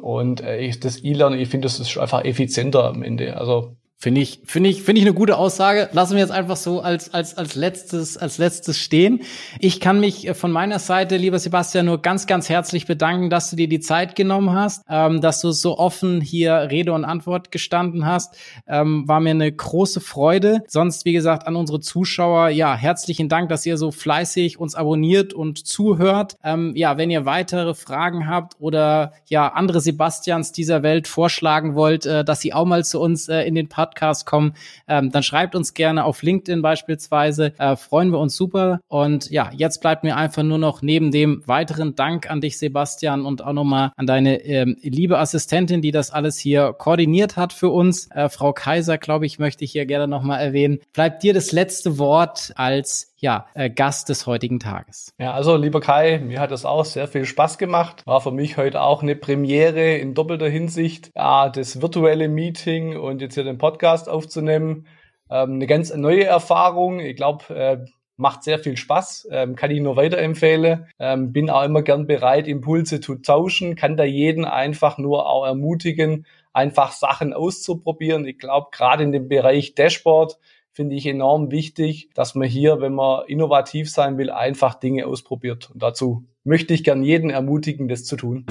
[0.00, 3.36] Und äh, ich, das E-Learning, ich finde, das ist einfach effizienter am Ende.
[3.36, 5.88] Also Finde ich, finde ich, finde ich eine gute Aussage.
[5.92, 9.22] Lassen wir jetzt einfach so als, als, als letztes, als letztes stehen.
[9.60, 13.48] Ich kann mich äh, von meiner Seite, lieber Sebastian, nur ganz, ganz herzlich bedanken, dass
[13.48, 17.50] du dir die Zeit genommen hast, ähm, dass du so offen hier Rede und Antwort
[17.50, 18.36] gestanden hast.
[18.66, 20.64] Ähm, war mir eine große Freude.
[20.66, 25.32] Sonst, wie gesagt, an unsere Zuschauer, ja, herzlichen Dank, dass ihr so fleißig uns abonniert
[25.32, 26.36] und zuhört.
[26.44, 32.04] Ähm, ja, wenn ihr weitere Fragen habt oder ja, andere Sebastians dieser Welt vorschlagen wollt,
[32.04, 34.54] äh, dass sie auch mal zu uns äh, in den Part Podcast kommen,
[34.88, 37.52] ähm, dann schreibt uns gerne auf LinkedIn beispielsweise.
[37.58, 38.80] Äh, freuen wir uns super.
[38.88, 43.24] Und ja, jetzt bleibt mir einfach nur noch neben dem weiteren Dank an dich, Sebastian,
[43.24, 47.68] und auch nochmal an deine ähm, liebe Assistentin, die das alles hier koordiniert hat für
[47.68, 48.10] uns.
[48.10, 50.80] Äh, Frau Kaiser, glaube ich, möchte ich hier gerne nochmal erwähnen.
[50.92, 55.14] Bleibt dir das letzte Wort als ja, äh, Gast des heutigen Tages.
[55.18, 58.02] Ja, also lieber Kai, mir hat das auch sehr viel Spaß gemacht.
[58.06, 61.10] War für mich heute auch eine Premiere in doppelter Hinsicht.
[61.16, 64.86] Ja, das virtuelle Meeting und jetzt hier den Podcast aufzunehmen.
[65.30, 67.00] Ähm, eine ganz neue Erfahrung.
[67.00, 67.78] Ich glaube, äh,
[68.18, 70.86] macht sehr viel Spaß, ähm, kann ich nur weiterempfehlen.
[70.98, 75.46] Ähm, bin auch immer gern bereit, Impulse zu tauschen, kann da jeden einfach nur auch
[75.46, 78.26] ermutigen, einfach Sachen auszuprobieren.
[78.26, 80.36] Ich glaube, gerade in dem Bereich Dashboard
[80.74, 85.70] finde ich enorm wichtig, dass man hier, wenn man innovativ sein will, einfach Dinge ausprobiert.
[85.72, 88.44] Und dazu möchte ich gern jeden ermutigen, das zu tun.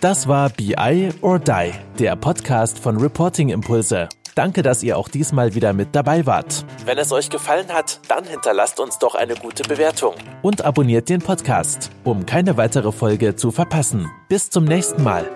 [0.00, 4.08] Das war BI or Die, der Podcast von Reporting Impulse.
[4.34, 6.64] Danke, dass ihr auch diesmal wieder mit dabei wart.
[6.84, 11.20] Wenn es euch gefallen hat, dann hinterlasst uns doch eine gute Bewertung und abonniert den
[11.20, 14.08] Podcast, um keine weitere Folge zu verpassen.
[14.28, 15.28] Bis zum nächsten Mal.